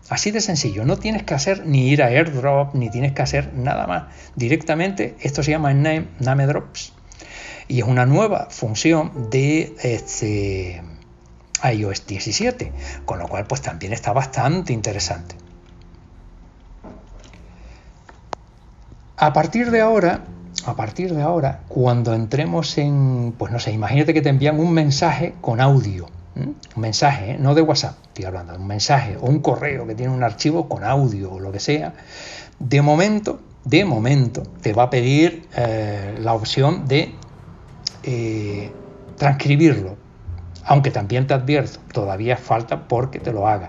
Así 0.08 0.30
de 0.30 0.40
sencillo, 0.40 0.84
no 0.84 0.96
tienes 0.96 1.22
que 1.22 1.34
hacer 1.34 1.66
ni 1.66 1.88
ir 1.88 2.02
a 2.02 2.06
airdrop, 2.06 2.74
ni 2.74 2.90
tienes 2.90 3.12
que 3.12 3.22
hacer 3.22 3.52
nada 3.54 3.86
más. 3.86 4.04
Directamente, 4.34 5.14
esto 5.20 5.42
se 5.42 5.52
llama 5.52 5.72
Name, 5.74 6.08
Name 6.18 6.46
Drops 6.46 6.94
y 7.70 7.78
es 7.78 7.84
una 7.84 8.04
nueva 8.04 8.48
función 8.50 9.30
de, 9.30 9.76
este, 9.82 10.82
iOS 11.62 12.04
17, 12.06 12.72
con 13.04 13.20
lo 13.20 13.28
cual 13.28 13.46
pues 13.46 13.62
también 13.62 13.92
está 13.92 14.12
bastante 14.12 14.72
interesante. 14.72 15.36
A 19.22 19.34
partir 19.34 19.70
de 19.70 19.82
ahora, 19.82 20.24
a 20.64 20.76
partir 20.76 21.14
de 21.14 21.20
ahora, 21.20 21.60
cuando 21.68 22.14
entremos 22.14 22.78
en, 22.78 23.34
pues 23.36 23.52
no 23.52 23.58
sé, 23.58 23.70
imagínate 23.70 24.14
que 24.14 24.22
te 24.22 24.30
envían 24.30 24.58
un 24.58 24.72
mensaje 24.72 25.34
con 25.42 25.60
audio, 25.60 26.06
un 26.36 26.56
mensaje, 26.76 27.32
¿eh? 27.32 27.36
no 27.38 27.54
de 27.54 27.60
WhatsApp, 27.60 27.96
estoy 28.02 28.24
hablando, 28.24 28.54
un 28.56 28.66
mensaje 28.66 29.18
o 29.20 29.26
un 29.26 29.40
correo 29.40 29.86
que 29.86 29.94
tiene 29.94 30.14
un 30.14 30.24
archivo 30.24 30.70
con 30.70 30.84
audio 30.84 31.32
o 31.32 31.38
lo 31.38 31.52
que 31.52 31.60
sea, 31.60 31.92
de 32.58 32.80
momento, 32.80 33.40
de 33.66 33.84
momento, 33.84 34.42
te 34.62 34.72
va 34.72 34.84
a 34.84 34.90
pedir 34.90 35.46
eh, 35.54 36.16
la 36.18 36.32
opción 36.32 36.88
de 36.88 37.12
eh, 38.02 38.72
transcribirlo, 39.18 39.98
aunque 40.64 40.90
también 40.90 41.26
te 41.26 41.34
advierto, 41.34 41.78
todavía 41.92 42.38
falta 42.38 42.88
porque 42.88 43.18
te 43.18 43.34
lo 43.34 43.46
haga. 43.46 43.68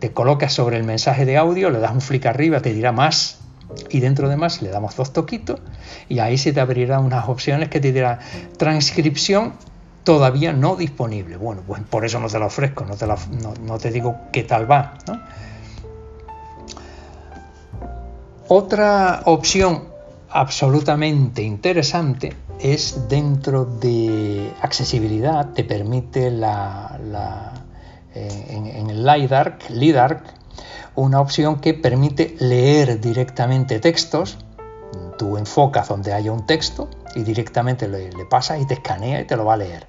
Te 0.00 0.12
colocas 0.12 0.52
sobre 0.52 0.76
el 0.76 0.84
mensaje 0.84 1.24
de 1.24 1.38
audio, 1.38 1.70
le 1.70 1.78
das 1.78 1.92
un 1.92 2.02
flick 2.02 2.26
arriba, 2.26 2.60
te 2.60 2.74
dirá 2.74 2.92
más 2.92 3.41
y 3.90 4.00
dentro 4.00 4.28
de 4.28 4.36
más 4.36 4.62
le 4.62 4.70
damos 4.70 4.96
dos 4.96 5.12
toquitos 5.12 5.60
y 6.08 6.18
ahí 6.18 6.38
se 6.38 6.52
te 6.52 6.60
abrirán 6.60 7.04
unas 7.04 7.28
opciones 7.28 7.68
que 7.68 7.80
te 7.80 7.92
dirán 7.92 8.18
transcripción 8.56 9.54
todavía 10.04 10.52
no 10.52 10.76
disponible. 10.76 11.36
Bueno, 11.36 11.62
pues 11.66 11.82
por 11.82 12.04
eso 12.04 12.18
no 12.20 12.28
te 12.28 12.38
la 12.38 12.46
ofrezco, 12.46 12.84
no 12.84 12.96
te, 12.96 13.06
no, 13.06 13.78
te 13.78 13.90
digo 13.90 14.16
qué 14.32 14.42
tal 14.44 14.70
va. 14.70 14.94
Otra 18.48 19.22
opción 19.24 19.84
absolutamente 20.30 21.42
interesante 21.42 22.34
es 22.60 23.08
dentro 23.08 23.64
de 23.64 24.52
accesibilidad, 24.60 25.52
te 25.52 25.64
permite 25.64 26.30
la, 26.30 27.52
eh, 28.14 28.46
en, 28.50 28.90
el 28.90 29.04
LiDARC, 29.04 29.70
LiDARC, 29.70 30.22
una 30.94 31.20
opción 31.20 31.60
que 31.60 31.74
permite 31.74 32.36
leer 32.38 33.00
directamente 33.00 33.80
textos. 33.80 34.38
Tú 35.18 35.36
enfocas 35.36 35.88
donde 35.88 36.12
haya 36.12 36.32
un 36.32 36.46
texto 36.46 36.88
y 37.14 37.22
directamente 37.22 37.88
le, 37.88 38.10
le 38.10 38.26
y 38.60 38.66
te 38.66 38.74
escanea 38.74 39.20
y 39.20 39.24
te 39.26 39.36
lo 39.36 39.44
va 39.44 39.54
a 39.54 39.58
leer. 39.58 39.86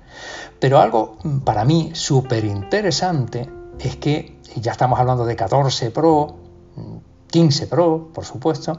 Pero 0.59 0.79
algo 0.79 1.17
mm, 1.23 1.39
para 1.39 1.65
mí 1.65 1.91
súper 1.93 2.45
interesante 2.45 3.49
es 3.79 3.95
que, 3.97 4.39
ya 4.55 4.71
estamos 4.71 4.99
hablando 4.99 5.25
de 5.25 5.35
14 5.35 5.91
Pro, 5.91 6.35
15 7.27 7.65
mm, 7.65 7.69
Pro, 7.69 8.11
por 8.13 8.25
supuesto, 8.25 8.77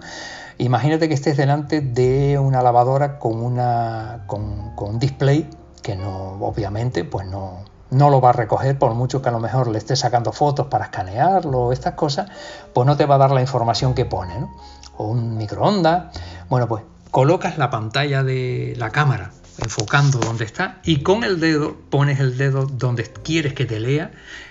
imagínate 0.58 1.08
que 1.08 1.14
estés 1.14 1.36
delante 1.36 1.80
de 1.80 2.38
una 2.38 2.62
lavadora 2.62 3.18
con, 3.18 3.42
una, 3.42 4.24
con, 4.26 4.72
un 4.76 4.98
display 4.98 5.48
que 5.82 5.96
no, 5.96 6.38
obviamente, 6.40 7.04
pues 7.04 7.26
no, 7.26 7.64
no 7.90 8.10
lo 8.10 8.20
va 8.20 8.30
a 8.30 8.32
recoger, 8.32 8.78
por 8.78 8.94
mucho 8.94 9.22
que 9.22 9.28
a 9.28 9.32
lo 9.32 9.40
mejor 9.40 9.68
le 9.68 9.78
estés 9.78 10.00
sacando 10.00 10.32
fotos 10.32 10.66
para 10.66 10.86
escanearlo, 10.86 11.72
estas 11.72 11.94
cosas, 11.94 12.30
pues 12.72 12.86
no 12.86 12.96
te 12.96 13.06
va 13.06 13.16
a 13.16 13.18
dar 13.18 13.30
la 13.30 13.40
información 13.40 13.94
que 13.94 14.04
pone, 14.04 14.38
¿no? 14.38 14.56
O 14.96 15.08
un 15.08 15.36
microondas. 15.36 16.16
Bueno, 16.48 16.68
pues 16.68 16.82
colocas 17.10 17.58
la 17.58 17.70
pantalla 17.70 18.22
de 18.22 18.74
la 18.76 18.90
cámara 18.90 19.30
enfocando 19.62 20.18
donde 20.18 20.44
está 20.44 20.80
y 20.84 21.02
con 21.02 21.22
el 21.22 21.38
dedo 21.38 21.76
pones 21.88 22.18
el 22.18 22.36
dedo 22.36 22.66
donde 22.66 23.04
quieres 23.04 23.54
que 23.54 23.66
te 23.66 23.78
lea 23.78 24.10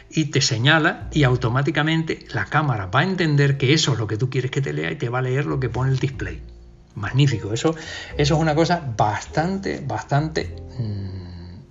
y 0.10 0.26
te 0.26 0.42
señala 0.42 1.10
y 1.12 1.24
automáticamente 1.24 2.26
la 2.34 2.46
cámara 2.46 2.86
va 2.86 3.02
a 3.02 3.04
entender 3.04 3.58
que 3.58 3.74
eso 3.74 3.94
es 3.94 4.00
lo 4.00 4.08
que 4.08 4.18
tú 4.18 4.30
quieres 4.30 4.52
que 4.52 4.62
te 4.62 4.72
lea 4.72 4.92
y 4.92 4.96
te 4.96 5.10
va 5.10 5.20
a 5.20 5.24
leer 5.24 5.46
lo 5.46 5.60
que 5.60 5.70
pone 5.70 5.92
el 5.92 6.00
display. 6.00 6.42
Magnífico, 6.96 7.52
eso, 7.52 7.76
eso 8.18 8.36
es 8.36 8.40
una 8.40 8.54
cosa 8.54 8.82
bastante, 8.96 9.84
bastante 9.86 10.56
mm, 10.78 11.13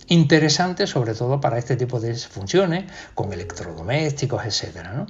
interesante, 0.07 0.87
sobre 0.87 1.13
todo 1.13 1.39
para 1.39 1.57
este 1.57 1.75
tipo 1.75 1.99
de 1.99 2.15
funciones, 2.15 2.85
con 3.13 3.31
electrodomésticos, 3.33 4.45
etcétera, 4.45 4.93
¿no? 4.93 5.07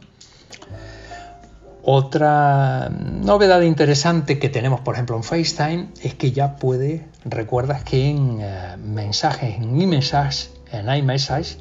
Otra 1.86 2.90
novedad 2.90 3.60
interesante 3.60 4.40
que 4.40 4.48
tenemos, 4.48 4.80
por 4.80 4.96
ejemplo, 4.96 5.18
en 5.18 5.24
FaceTime 5.24 5.90
es 6.02 6.16
que 6.16 6.32
ya 6.32 6.56
puede, 6.56 7.06
recuerdas 7.26 7.84
que 7.84 8.10
en 8.10 8.40
eh, 8.40 8.78
mensajes, 8.78 9.58
en 9.58 9.82
iMessage, 9.82 10.50
en 10.72 10.90
iMessage, 10.90 11.58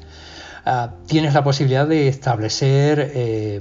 uh, 0.65 0.87
tienes 1.07 1.33
la 1.33 1.43
posibilidad 1.43 1.85
de 1.85 2.07
establecer, 2.07 3.11
eh, 3.13 3.59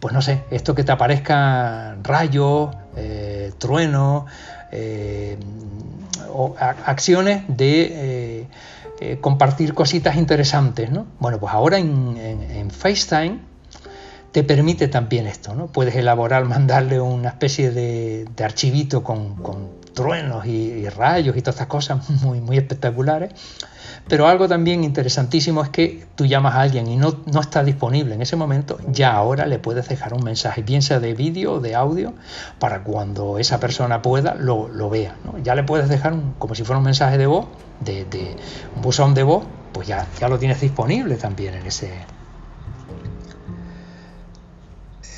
pues 0.00 0.14
no 0.14 0.22
sé, 0.22 0.42
esto 0.50 0.74
que 0.74 0.84
te 0.84 0.92
aparezca 0.92 1.96
rayos, 2.02 2.70
eh, 2.96 3.52
truenos, 3.58 4.24
o 6.32 6.54
acciones 6.58 7.42
de 7.48 8.19
compartir 9.20 9.74
cositas 9.74 10.16
interesantes, 10.16 10.90
¿no? 10.90 11.06
Bueno, 11.18 11.38
pues 11.38 11.52
ahora 11.52 11.78
en, 11.78 12.70
FaceTime 12.70 13.38
te 14.32 14.44
permite 14.44 14.88
también 14.88 15.26
esto, 15.26 15.54
¿no? 15.54 15.66
Puedes 15.68 15.94
elaborar, 15.96 16.44
mandarle 16.56 17.00
una 17.00 17.30
especie 17.30 17.70
de, 17.70 18.28
archivito 18.42 19.02
con, 19.02 19.80
truenos 19.94 20.46
y, 20.46 20.88
rayos 20.88 21.36
y 21.36 21.42
todas 21.42 21.56
estas 21.56 21.66
cosas 21.68 22.10
muy 22.22 22.56
espectaculares. 22.56 23.32
Pero 24.08 24.26
algo 24.26 24.48
también 24.48 24.82
interesantísimo 24.82 25.62
es 25.62 25.68
que 25.68 26.06
tú 26.16 26.26
llamas 26.26 26.54
a 26.54 26.62
alguien 26.62 26.88
y 26.88 26.96
no, 26.96 27.20
no 27.32 27.40
está 27.40 27.62
disponible 27.62 28.14
en 28.14 28.22
ese 28.22 28.34
momento, 28.34 28.78
ya 28.88 29.12
ahora 29.12 29.46
le 29.46 29.58
puedes 29.58 29.88
dejar 29.88 30.14
un 30.14 30.24
mensaje, 30.24 30.62
bien 30.62 30.82
sea 30.82 30.98
de 30.98 31.14
vídeo 31.14 31.54
o 31.54 31.60
de 31.60 31.76
audio, 31.76 32.14
para 32.58 32.82
cuando 32.82 33.38
esa 33.38 33.60
persona 33.60 34.02
pueda 34.02 34.34
lo, 34.34 34.90
vea. 34.90 35.16
Ya 35.44 35.54
le 35.54 35.62
puedes 35.62 35.88
dejar 35.88 36.14
como 36.38 36.54
si 36.54 36.64
fuera 36.64 36.78
un 36.78 36.84
mensaje 36.84 37.18
de 37.18 37.26
voz, 37.26 37.46
de, 37.80 38.04
de 38.04 38.36
un 38.74 38.82
buzón 38.82 39.14
de 39.14 39.22
voz, 39.22 39.44
pues 39.72 39.86
ya, 39.86 40.06
ya 40.18 40.28
lo 40.28 40.38
tienes 40.38 40.60
disponible 40.60 41.14
también 41.16 41.54
en 41.54 41.66
ese, 41.66 41.92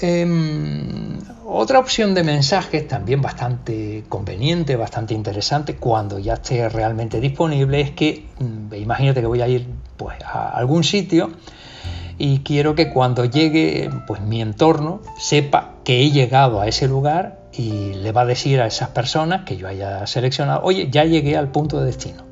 Em, 0.03 1.21
otra 1.45 1.79
opción 1.79 2.15
de 2.15 2.23
mensajes 2.25 2.87
también 2.87 3.21
bastante 3.21 4.05
conveniente, 4.09 4.77
bastante 4.77 5.15
interesante 5.15 5.77
cuando 5.77 6.19
ya 6.19 6.35
esté 6.35 6.69
realmente 6.69 7.21
disponible 7.21 7.81
es 7.81 7.91
que 7.91 8.27
mm, 8.39 8.75
imagínate 8.75 9.21
que 9.21 9.27
voy 9.27 9.43
a 9.43 9.49
ir 9.49 9.67
pues, 9.97 10.17
a 10.25 10.51
algún 10.51 10.85
sitio 10.85 11.31
y 12.19 12.41
quiero 12.41 12.75
que 12.75 12.91
cuando 12.91 13.25
llegue 13.25 13.91
pues 14.07 14.21
mi 14.21 14.41
entorno 14.41 15.01
sepa 15.19 15.75
que 15.85 16.03
he 16.03 16.11
llegado 16.11 16.61
a 16.61 16.69
ese 16.69 16.87
lugar 16.89 17.41
y 17.53 17.95
le 17.95 18.13
va 18.13 18.23
a 18.23 18.27
decir 18.27 18.61
a 18.61 18.67
esas 18.67 18.91
personas 18.91 19.45
que 19.45 19.57
yo 19.57 19.69
haya 19.69 20.07
seleccionado, 20.07 20.63
oye, 20.63 20.89
ya 20.91 21.05
llegué 21.05 21.37
al 21.37 21.49
punto 21.49 21.81
de 21.81 21.87
destino 21.87 22.32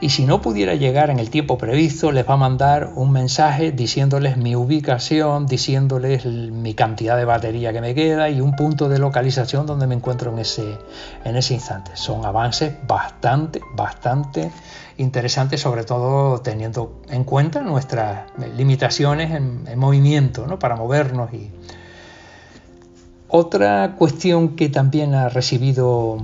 y 0.00 0.10
si 0.10 0.24
no 0.24 0.40
pudiera 0.40 0.74
llegar 0.74 1.10
en 1.10 1.18
el 1.18 1.28
tiempo 1.28 1.58
previsto, 1.58 2.10
les 2.10 2.28
va 2.28 2.34
a 2.34 2.36
mandar 2.38 2.92
un 2.94 3.12
mensaje 3.12 3.70
diciéndoles 3.70 4.38
mi 4.38 4.56
ubicación, 4.56 5.46
diciéndoles 5.46 6.24
mi 6.24 6.74
cantidad 6.74 7.16
de 7.16 7.26
batería 7.26 7.72
que 7.72 7.80
me 7.80 7.94
queda 7.94 8.30
y 8.30 8.40
un 8.40 8.56
punto 8.56 8.88
de 8.88 8.98
localización 8.98 9.66
donde 9.66 9.86
me 9.86 9.94
encuentro 9.94 10.32
en 10.32 10.38
ese, 10.38 10.78
en 11.24 11.36
ese 11.36 11.54
instante. 11.54 11.92
Son 11.94 12.24
avances 12.24 12.72
bastante, 12.86 13.60
bastante 13.74 14.50
interesantes, 14.96 15.60
sobre 15.60 15.84
todo 15.84 16.40
teniendo 16.40 17.02
en 17.10 17.24
cuenta 17.24 17.60
nuestras 17.60 18.24
limitaciones 18.56 19.32
en, 19.32 19.78
movimiento, 19.78 20.46
¿no? 20.46 20.58
para 20.58 20.76
movernos 20.76 21.32
y, 21.34 21.50
otra 23.32 23.94
cuestión 23.96 24.56
que 24.56 24.68
también 24.68 25.14
ha 25.14 25.28
recibido 25.28 26.18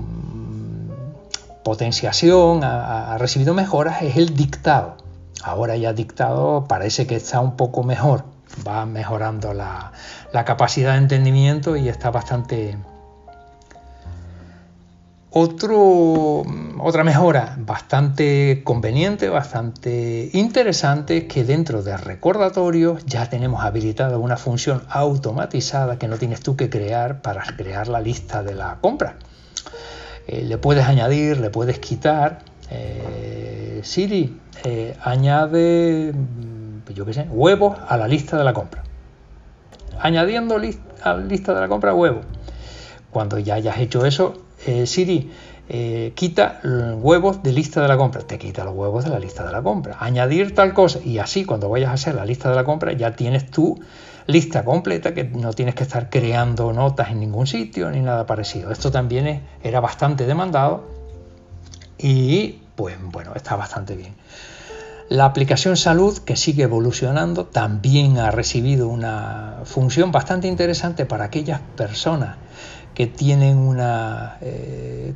potenciación, 1.66 2.62
ha, 2.62 3.18
recibido 3.18 3.52
mejoras, 3.52 4.00
es 4.02 4.16
el 4.16 4.36
dictado. 4.36 4.98
Ahora 5.42 5.74
ya 5.76 5.92
dictado 5.92 6.66
parece 6.68 7.08
que 7.08 7.16
está 7.16 7.40
un 7.40 7.56
poco 7.56 7.82
mejor, 7.82 8.22
va 8.64 8.86
mejorando 8.86 9.52
la, 9.52 9.90
capacidad 10.44 10.92
de 10.92 10.98
entendimiento 10.98 11.74
y 11.74 11.88
está 11.88 12.12
bastante... 12.12 12.78
Otro, 15.30 16.44
otra 16.78 17.02
mejora 17.02 17.56
bastante 17.58 18.62
conveniente, 18.62 19.28
bastante 19.28 20.30
interesante, 20.34 21.16
es 21.16 21.24
que 21.24 21.42
dentro 21.42 21.82
de 21.82 21.96
recordatorios 21.96 23.04
ya 23.06 23.28
tenemos 23.28 23.64
habilitada 23.64 24.18
una 24.18 24.36
función 24.36 24.84
automatizada 24.88 25.98
que 25.98 26.06
no 26.06 26.16
tienes 26.16 26.42
tú 26.42 26.54
que 26.54 26.70
crear 26.70 27.22
para 27.22 27.42
crear 27.56 27.88
la 27.88 28.00
lista 28.00 28.44
de 28.44 28.54
la 28.54 28.78
compra. 28.80 29.16
Eh, 30.26 30.42
le 30.42 30.58
puedes 30.58 30.84
añadir, 30.84 31.38
le 31.38 31.50
puedes 31.50 31.78
quitar. 31.78 32.40
Eh, 32.70 33.80
Siri, 33.82 34.40
eh, 34.64 34.96
añade, 35.02 36.12
mm, 36.12 36.92
yo 36.92 37.04
qué 37.04 37.14
sé, 37.14 37.26
huevos 37.30 37.78
a 37.86 37.96
la 37.96 38.08
lista 38.08 38.36
de 38.36 38.44
la 38.44 38.52
compra. 38.52 38.82
Añadiendo 40.00 40.56
a 40.56 40.58
la 40.58 41.24
lista 41.24 41.54
de 41.54 41.60
la 41.60 41.68
compra 41.68 41.94
huevos. 41.94 42.24
Cuando 43.10 43.38
ya 43.38 43.54
hayas 43.54 43.78
hecho 43.78 44.04
eso, 44.04 44.42
Siri, 44.84 45.30
quita 46.14 46.60
huevos 46.62 47.42
de 47.42 47.52
lista 47.52 47.82
de 47.82 47.88
la 47.88 47.96
compra. 47.96 48.22
Te 48.22 48.38
quita 48.38 48.64
los 48.64 48.74
huevos 48.74 49.04
de 49.04 49.10
la 49.10 49.18
lista 49.18 49.44
de 49.44 49.52
la 49.52 49.62
compra. 49.62 49.96
Añadir 50.00 50.54
tal 50.54 50.74
cosa. 50.74 51.00
Y 51.04 51.18
así, 51.18 51.44
cuando 51.44 51.68
vayas 51.68 51.90
a 51.90 51.94
hacer 51.94 52.14
la 52.14 52.24
lista 52.24 52.48
de 52.48 52.56
la 52.56 52.64
compra, 52.64 52.92
ya 52.92 53.16
tienes 53.16 53.50
tú 53.50 53.80
lista 54.26 54.64
completa, 54.64 55.14
que 55.14 55.24
no 55.24 55.52
tienes 55.52 55.74
que 55.74 55.84
estar 55.84 56.10
creando 56.10 56.72
notas 56.72 57.10
en 57.10 57.20
ningún 57.20 57.46
sitio 57.46 57.90
ni 57.90 58.00
nada 58.00 58.26
parecido. 58.26 58.72
Esto 58.72 58.90
también 58.90 59.42
era 59.62 59.80
bastante 59.80 60.26
demandado 60.26 60.84
y 61.98 62.60
pues 62.74 62.96
bueno, 63.00 63.32
está 63.34 63.56
bastante 63.56 63.94
bien. 63.94 64.14
La 65.08 65.24
aplicación 65.26 65.76
salud, 65.76 66.18
que 66.18 66.34
sigue 66.34 66.64
evolucionando, 66.64 67.44
también 67.44 68.18
ha 68.18 68.32
recibido 68.32 68.88
una 68.88 69.60
función 69.64 70.10
bastante 70.10 70.48
interesante 70.48 71.06
para 71.06 71.26
aquellas 71.26 71.60
personas 71.76 72.36
que 72.96 73.06
tienen 73.06 73.58
una... 73.58 74.38
Eh, 74.40 75.12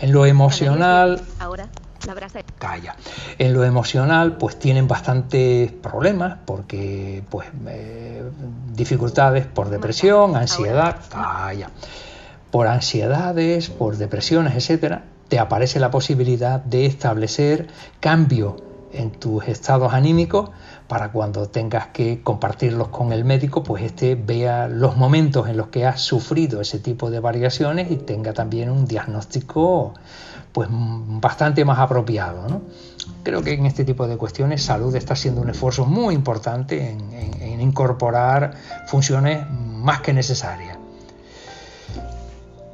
en 0.00 0.12
lo 0.12 0.26
emocional... 0.26 1.22
Ahora, 1.38 1.68
la 2.04 2.14
brasa. 2.14 2.40
Calla. 2.58 2.96
En 3.38 3.52
lo 3.52 3.62
emocional, 3.62 4.36
pues 4.36 4.58
tienen 4.58 4.88
bastantes 4.88 5.70
problemas 5.70 6.38
porque, 6.44 7.22
pues, 7.30 7.46
eh, 7.68 8.24
dificultades 8.74 9.46
por 9.46 9.70
depresión, 9.70 10.34
ansiedad, 10.34 10.96
calla. 11.08 11.70
Por 12.50 12.66
ansiedades, 12.66 13.70
por 13.70 13.96
depresiones, 13.96 14.56
etcétera, 14.56 15.04
te 15.28 15.38
aparece 15.38 15.78
la 15.78 15.92
posibilidad 15.92 16.58
de 16.58 16.86
establecer 16.86 17.68
cambio 18.00 18.56
en 18.92 19.12
tus 19.12 19.46
estados 19.46 19.92
anímicos 19.92 20.50
para 20.90 21.12
cuando 21.12 21.48
tengas 21.48 21.86
que 21.92 22.20
compartirlos 22.20 22.88
con 22.88 23.12
el 23.12 23.24
médico, 23.24 23.62
pues 23.62 23.84
este 23.84 24.16
vea 24.16 24.66
los 24.66 24.96
momentos 24.96 25.48
en 25.48 25.56
los 25.56 25.68
que 25.68 25.86
has 25.86 26.00
sufrido 26.00 26.60
ese 26.60 26.80
tipo 26.80 27.12
de 27.12 27.20
variaciones 27.20 27.92
y 27.92 27.96
tenga 27.96 28.32
también 28.32 28.70
un 28.70 28.86
diagnóstico 28.86 29.94
pues 30.50 30.68
bastante 30.68 31.64
más 31.64 31.78
apropiado. 31.78 32.48
¿no? 32.48 32.62
Creo 33.22 33.40
que 33.40 33.52
en 33.52 33.66
este 33.66 33.84
tipo 33.84 34.08
de 34.08 34.16
cuestiones 34.16 34.64
salud 34.64 34.92
está 34.96 35.12
haciendo 35.12 35.42
un 35.42 35.50
esfuerzo 35.50 35.86
muy 35.86 36.12
importante 36.12 36.90
en 36.90 37.60
incorporar 37.60 38.54
funciones 38.88 39.48
más 39.48 40.00
que 40.00 40.12
necesarias. 40.12 40.76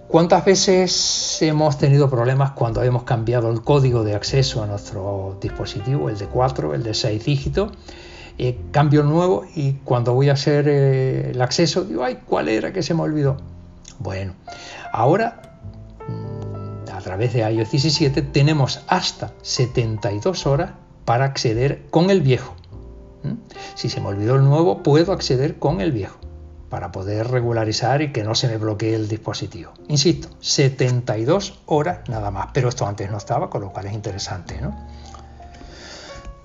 ¿Cuántas 0.09 0.43
veces 0.43 1.43
hemos 1.43 1.77
tenido 1.77 2.09
problemas 2.09 2.53
cuando 2.53 2.83
hemos 2.83 3.03
cambiado 3.03 3.51
el 3.51 3.61
código 3.61 4.05
de 4.05 4.15
acceso 4.15 4.63
a 4.63 4.67
nuestro 4.67 5.37
dispositivo, 5.39 6.09
el 6.09 6.17
de 6.17 6.25
4, 6.25 6.75
el 6.75 6.83
de 6.83 6.95
6 6.95 7.25
dígitos? 7.27 7.73
Eh, 8.38 8.59
cambio 8.70 9.03
nuevo 9.03 9.46
y 9.55 9.75
cuando 9.85 10.12
voy 10.12 10.29
a 10.29 10.35
hacer 10.35 10.68
eh, 10.68 11.31
el 11.31 11.40
acceso 11.40 11.85
digo, 11.85 12.05
ay, 12.05 12.18
¿cuál 12.27 12.49
era 12.49 12.72
que 12.72 12.83
se 12.83 12.92
me 12.92 13.03
olvidó? 13.03 13.38
Bueno, 13.99 14.35
ahora 14.92 15.40
mm, 16.07 16.90
a 16.92 17.01
través 17.01 17.33
de 17.33 17.51
iOS 17.51 17.70
17 17.70 18.20
tenemos 18.22 18.83
hasta 18.88 19.33
72 19.40 20.46
horas 20.46 20.72
para 21.07 21.25
acceder 21.25 21.87
con 21.90 22.11
el 22.11 22.20
viejo. 22.20 22.55
Si 23.75 23.88
se 23.88 24.01
me 24.01 24.09
olvidó 24.09 24.37
el 24.37 24.44
nuevo, 24.44 24.83
puedo 24.83 25.12
acceder 25.12 25.59
con 25.59 25.81
el 25.81 25.90
viejo 25.90 26.18
para 26.68 26.92
poder 26.92 27.29
regularizar 27.29 28.03
y 28.03 28.12
que 28.12 28.22
no 28.22 28.35
se 28.35 28.49
me 28.49 28.59
bloquee 28.59 28.94
el 28.94 29.09
dispositivo. 29.09 29.72
Insisto, 29.88 30.29
72 30.40 31.61
horas 31.66 32.09
nada 32.09 32.31
más, 32.31 32.49
pero 32.53 32.68
esto 32.68 32.87
antes 32.87 33.11
no 33.11 33.16
estaba, 33.16 33.49
con 33.49 33.62
lo 33.62 33.72
cual 33.72 33.87
es 33.87 33.94
interesante. 33.94 34.61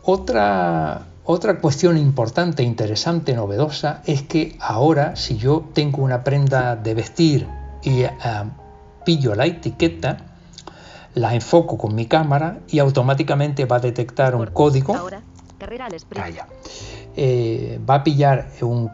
Otra, 0.03 1.07
otra 1.23 1.59
cuestión 1.59 1.97
importante, 1.97 2.63
interesante, 2.63 3.33
novedosa, 3.33 4.01
es 4.05 4.23
que 4.23 4.57
ahora 4.59 5.15
si 5.15 5.37
yo 5.37 5.69
tengo 5.73 6.03
una 6.03 6.23
prenda 6.23 6.75
de 6.75 6.93
vestir 6.93 7.47
y 7.83 8.01
eh, 8.01 8.11
pillo 9.05 9.35
la 9.35 9.45
etiqueta, 9.45 10.17
la 11.13 11.33
enfoco 11.33 11.77
con 11.77 11.95
mi 11.95 12.05
cámara 12.05 12.59
y 12.69 12.79
automáticamente 12.79 13.65
va 13.65 13.77
a 13.77 13.79
detectar 13.79 14.35
un 14.35 14.47
código. 14.47 14.95
Eh, 17.15 17.79
va 17.87 17.95
a 17.95 18.03
pillar 18.03 18.49
un 18.61 18.89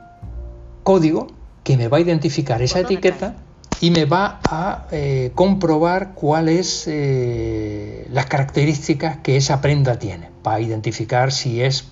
código 0.83 1.27
que 1.63 1.77
me 1.77 1.87
va 1.87 1.97
a 1.97 1.99
identificar 1.99 2.61
esa 2.61 2.79
etiqueta 2.79 3.35
y 3.79 3.91
me 3.91 4.05
va 4.05 4.39
a 4.43 4.87
eh, 4.91 5.31
comprobar 5.35 6.13
cuáles 6.13 6.85
eh, 6.87 8.07
las 8.09 8.25
características 8.25 9.17
que 9.17 9.37
esa 9.37 9.61
prenda 9.61 9.99
tiene. 9.99 10.29
Va 10.45 10.55
a 10.55 10.61
identificar 10.61 11.31
si 11.31 11.61
es 11.61 11.87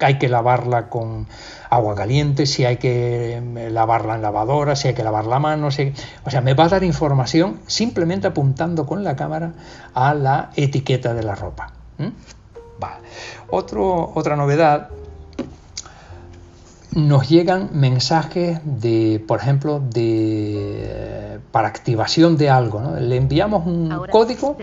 hay 0.00 0.18
que 0.18 0.28
lavarla 0.28 0.88
con 0.88 1.26
agua 1.70 1.94
caliente, 1.94 2.46
si 2.46 2.64
hay 2.64 2.76
que 2.76 3.36
eh, 3.36 3.70
lavarla 3.70 4.14
en 4.14 4.22
lavadora, 4.22 4.76
si 4.76 4.88
hay 4.88 4.94
que 4.94 5.02
lavar 5.02 5.26
la 5.26 5.38
mano, 5.38 5.68
o 5.68 5.70
sea, 5.70 6.40
me 6.40 6.54
va 6.54 6.64
a 6.64 6.68
dar 6.68 6.84
información 6.84 7.60
simplemente 7.66 8.26
apuntando 8.26 8.86
con 8.86 9.04
la 9.04 9.16
cámara 9.16 9.52
a 9.94 10.14
la 10.14 10.50
etiqueta 10.56 11.14
de 11.14 11.22
la 11.22 11.34
ropa. 11.34 11.72
Otro, 13.48 14.12
otra 14.14 14.36
novedad 14.36 14.90
nos 16.96 17.28
llegan 17.28 17.70
mensajes 17.72 18.60
de, 18.64 19.22
por 19.26 19.40
ejemplo, 19.40 19.80
de 19.80 21.40
para 21.52 21.68
activación 21.68 22.36
de 22.36 22.50
algo. 22.50 22.80
¿no? 22.80 22.98
Le 22.98 23.16
enviamos 23.16 23.66
un 23.66 23.90
código. 24.10 24.56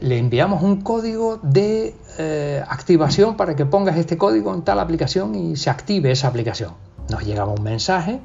Le 0.00 0.18
enviamos 0.18 0.62
un 0.62 0.80
código 0.80 1.38
de 1.42 1.94
eh, 2.18 2.62
activación 2.68 3.36
para 3.36 3.56
que 3.56 3.66
pongas 3.66 3.96
este 3.96 4.16
código 4.16 4.54
en 4.54 4.62
tal 4.62 4.78
aplicación 4.78 5.34
y 5.34 5.56
se 5.56 5.70
active 5.70 6.10
esa 6.10 6.28
aplicación. 6.28 6.74
Nos 7.10 7.24
llegaba 7.24 7.52
un 7.52 7.62
mensaje 7.62 8.20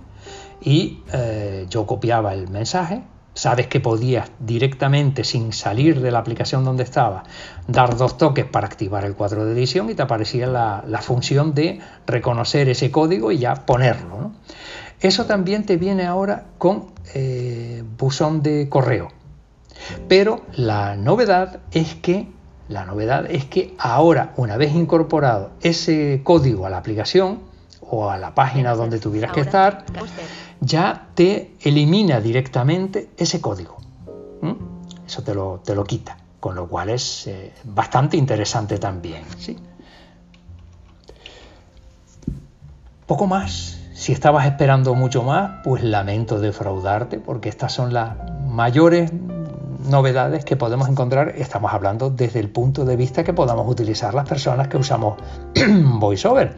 y 0.61 1.03
eh, 1.13 1.65
yo 1.69 1.85
copiaba 1.85 2.33
el 2.33 2.49
mensaje, 2.49 3.03
sabes 3.33 3.67
que 3.67 3.79
podías 3.79 4.29
directamente, 4.39 5.23
sin 5.23 5.53
salir 5.53 6.01
de 6.01 6.11
la 6.11 6.19
aplicación 6.19 6.63
donde 6.63 6.83
estaba, 6.83 7.23
dar 7.67 7.97
dos 7.97 8.17
toques 8.17 8.45
para 8.45 8.67
activar 8.67 9.05
el 9.05 9.15
cuadro 9.15 9.45
de 9.45 9.53
edición 9.53 9.89
y 9.89 9.95
te 9.95 10.03
aparecía 10.03 10.47
la, 10.47 11.01
función 11.01 11.53
de 11.53 11.79
reconocer 12.05 12.69
ese 12.69 12.91
código 12.91 13.31
y 13.31 13.39
ya 13.39 13.65
ponerlo. 13.65 14.31
Eso 15.01 15.25
también 15.25 15.65
te 15.65 15.77
viene 15.77 16.05
ahora 16.05 16.45
con 16.57 16.91
eh, 17.13 17.83
buzón 17.97 18.41
de 18.41 18.69
correo. 18.69 19.22
Pero 20.07 20.41
la 20.55 20.95
novedad 20.95 21.59
es 21.71 21.95
que 21.95 22.27
la 22.69 22.85
novedad 22.85 23.29
es 23.29 23.45
que 23.45 23.75
ahora, 23.77 24.33
una 24.37 24.57
vez 24.57 24.73
incorporado 24.73 25.51
ese 25.61 26.21
código 26.23 26.65
a 26.65 26.69
la 26.69 26.77
aplicación 26.77 27.39
o 27.81 28.09
a 28.09 28.17
la 28.17 28.33
página 28.33 28.73
donde 28.73 28.99
tuvieras 28.99 29.31
que 29.33 29.41
estar, 29.41 29.85
ya 30.61 31.09
te 31.13 31.55
elimina 31.61 32.21
directamente 32.21 33.09
ese 33.17 33.41
código. 33.41 33.77
Eso 35.05 35.21
te 35.21 35.35
lo, 35.35 35.61
te 35.63 35.75
lo, 35.75 35.83
quita, 35.83 36.17
con 36.39 36.55
lo 36.55 36.67
cual 36.67 36.89
es 36.89 37.27
eh, 37.27 37.51
bastante 37.65 38.17
interesante 38.17 38.79
también. 38.79 39.23
¿sí? 39.37 39.57
Poco 43.05 43.27
más. 43.27 43.79
Si 43.93 44.11
estabas 44.11 44.47
esperando 44.47 44.95
mucho 44.95 45.21
más, 45.21 45.61
pues 45.63 45.83
lamento 45.83 46.39
defraudarte, 46.39 47.19
porque 47.19 47.49
estas 47.49 47.73
son 47.73 47.93
las 47.93 48.15
mayores 48.47 49.11
novedades 49.85 50.45
que 50.45 50.55
podemos 50.55 50.89
encontrar. 50.89 51.33
Estamos 51.37 51.73
hablando 51.73 52.09
desde 52.09 52.39
el 52.39 52.49
punto 52.49 52.85
de 52.85 52.95
vista 52.95 53.23
que 53.23 53.33
podamos 53.33 53.69
utilizar 53.69 54.13
las 54.13 54.27
personas 54.27 54.67
que 54.67 54.77
usamos 54.77 55.17
VoiceOver. 55.55 56.57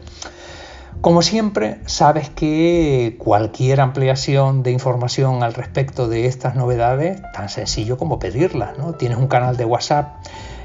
Como 1.00 1.22
siempre, 1.22 1.80
sabes 1.86 2.30
que 2.30 3.16
cualquier 3.18 3.80
ampliación 3.80 4.62
de 4.62 4.72
información 4.72 5.42
al 5.42 5.54
respecto 5.54 6.08
de 6.08 6.26
estas 6.26 6.56
novedades, 6.56 7.20
tan 7.32 7.48
sencillo 7.48 7.96
como 7.98 8.18
pedirlas. 8.18 8.76
¿no? 8.78 8.94
Tienes 8.94 9.18
un 9.18 9.28
canal 9.28 9.56
de 9.56 9.64
WhatsApp 9.64 10.16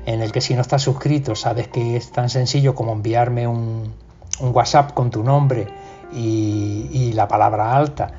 en 0.06 0.22
el 0.22 0.32
que 0.32 0.42
si 0.42 0.56
no 0.56 0.62
estás 0.62 0.82
suscrito, 0.82 1.36
sabes 1.36 1.68
que 1.68 1.96
es 1.96 2.12
tan 2.12 2.30
sencillo 2.30 2.74
como 2.74 2.94
enviarme 2.94 3.48
un, 3.48 3.94
WhatsApp 4.40 4.94
con 4.94 5.12
tu 5.12 5.24
nombre 5.24 5.68
y, 6.14 7.12
la 7.14 7.28
palabra 7.28 7.76
alta. 7.76 8.12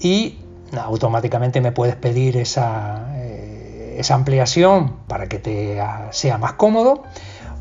Y 0.00 0.38
automáticamente 0.76 1.60
me 1.60 1.70
puedes 1.70 1.94
pedir 1.94 2.36
esa, 2.38 3.06
eh, 3.14 3.51
esa 3.98 4.14
ampliación 4.14 4.96
para 5.06 5.28
que 5.28 5.38
te 5.38 5.78
sea 6.10 6.38
más 6.38 6.54
cómodo 6.54 7.02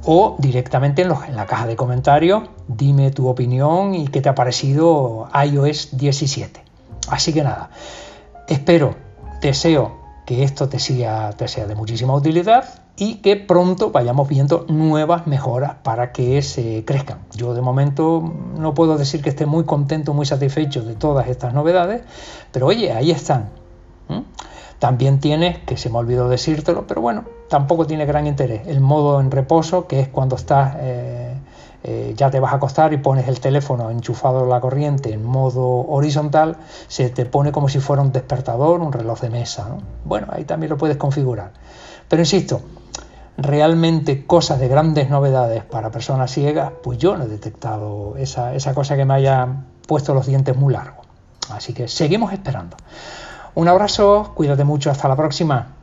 o 0.03 0.35
directamente 0.39 1.03
en, 1.03 1.11
en 1.27 1.35
la 1.35 1.45
caja 1.45 1.67
de 1.67 1.75
comentarios 1.75 2.43
dime 2.67 3.11
tu 3.11 3.27
opinión 3.27 3.93
y 3.95 4.07
qué 4.07 4.21
te 4.21 4.29
ha 4.29 4.35
parecido 4.35 5.29
iOS 5.33 5.97
17. 5.97 6.63
Así 7.09 7.33
que 7.33 7.43
nada, 7.43 7.69
espero, 8.47 8.95
deseo 9.41 9.99
que 10.25 10.43
esto 10.43 10.69
te 10.69 10.79
sea, 10.79 11.31
te 11.33 11.47
sea 11.47 11.65
de 11.65 11.75
muchísima 11.75 12.13
utilidad 12.13 12.81
y 12.95 13.15
que 13.15 13.35
pronto 13.35 13.91
vayamos 13.91 14.27
viendo 14.27 14.65
nuevas 14.69 15.25
mejoras 15.27 15.75
para 15.83 16.11
que 16.11 16.41
se 16.41 16.85
crezcan. 16.85 17.19
Yo 17.35 17.53
de 17.53 17.61
momento 17.61 18.33
no 18.57 18.73
puedo 18.73 18.97
decir 18.97 19.21
que 19.21 19.29
esté 19.29 19.45
muy 19.45 19.63
contento, 19.63 20.13
muy 20.13 20.25
satisfecho 20.25 20.83
de 20.83 20.95
todas 20.95 21.27
estas 21.27 21.53
novedades, 21.53 22.03
pero 22.51 22.67
oye, 22.67 22.91
ahí 22.91 23.11
están. 23.11 23.49
También 24.81 25.19
tienes, 25.19 25.59
que 25.59 25.77
se 25.77 25.91
me 25.91 25.99
olvidó 25.99 26.27
decírtelo, 26.27 26.87
pero 26.87 27.01
bueno, 27.01 27.25
tampoco 27.47 27.85
tiene 27.85 28.07
gran 28.07 28.25
interés, 28.25 28.65
el 28.65 28.81
modo 28.81 29.21
en 29.21 29.29
reposo, 29.29 29.85
que 29.85 29.99
es 29.99 30.07
cuando 30.07 30.35
estás, 30.35 30.75
eh, 30.79 31.35
eh, 31.83 32.15
ya 32.17 32.31
te 32.31 32.39
vas 32.39 32.51
a 32.51 32.55
acostar 32.55 32.91
y 32.91 32.97
pones 32.97 33.27
el 33.27 33.39
teléfono 33.39 33.91
enchufado 33.91 34.43
a 34.43 34.47
la 34.47 34.59
corriente 34.59 35.13
en 35.13 35.23
modo 35.23 35.85
horizontal, 35.87 36.57
se 36.87 37.11
te 37.11 37.27
pone 37.27 37.51
como 37.51 37.69
si 37.69 37.79
fuera 37.79 38.01
un 38.01 38.11
despertador, 38.11 38.81
un 38.81 38.91
reloj 38.91 39.21
de 39.21 39.29
mesa. 39.29 39.67
Bueno, 40.03 40.25
ahí 40.31 40.45
también 40.45 40.71
lo 40.71 40.77
puedes 40.77 40.97
configurar. 40.97 41.51
Pero 42.09 42.23
insisto, 42.23 42.61
realmente 43.37 44.25
cosas 44.25 44.59
de 44.59 44.67
grandes 44.67 45.11
novedades 45.11 45.63
para 45.63 45.91
personas 45.91 46.31
ciegas, 46.31 46.71
pues 46.81 46.97
yo 46.97 47.15
no 47.17 47.25
he 47.25 47.27
detectado 47.27 48.15
esa, 48.17 48.55
esa 48.55 48.73
cosa 48.73 48.95
que 48.95 49.05
me 49.05 49.13
haya 49.13 49.47
puesto 49.87 50.15
los 50.15 50.25
dientes 50.25 50.57
muy 50.57 50.73
largos. 50.73 51.05
Así 51.51 51.71
que 51.71 51.87
seguimos 51.87 52.33
esperando. 52.33 52.77
Un 53.53 53.67
abrazo, 53.67 54.31
cuídate 54.33 54.63
mucho, 54.63 54.89
hasta 54.89 55.07
la 55.07 55.15
próxima. 55.15 55.80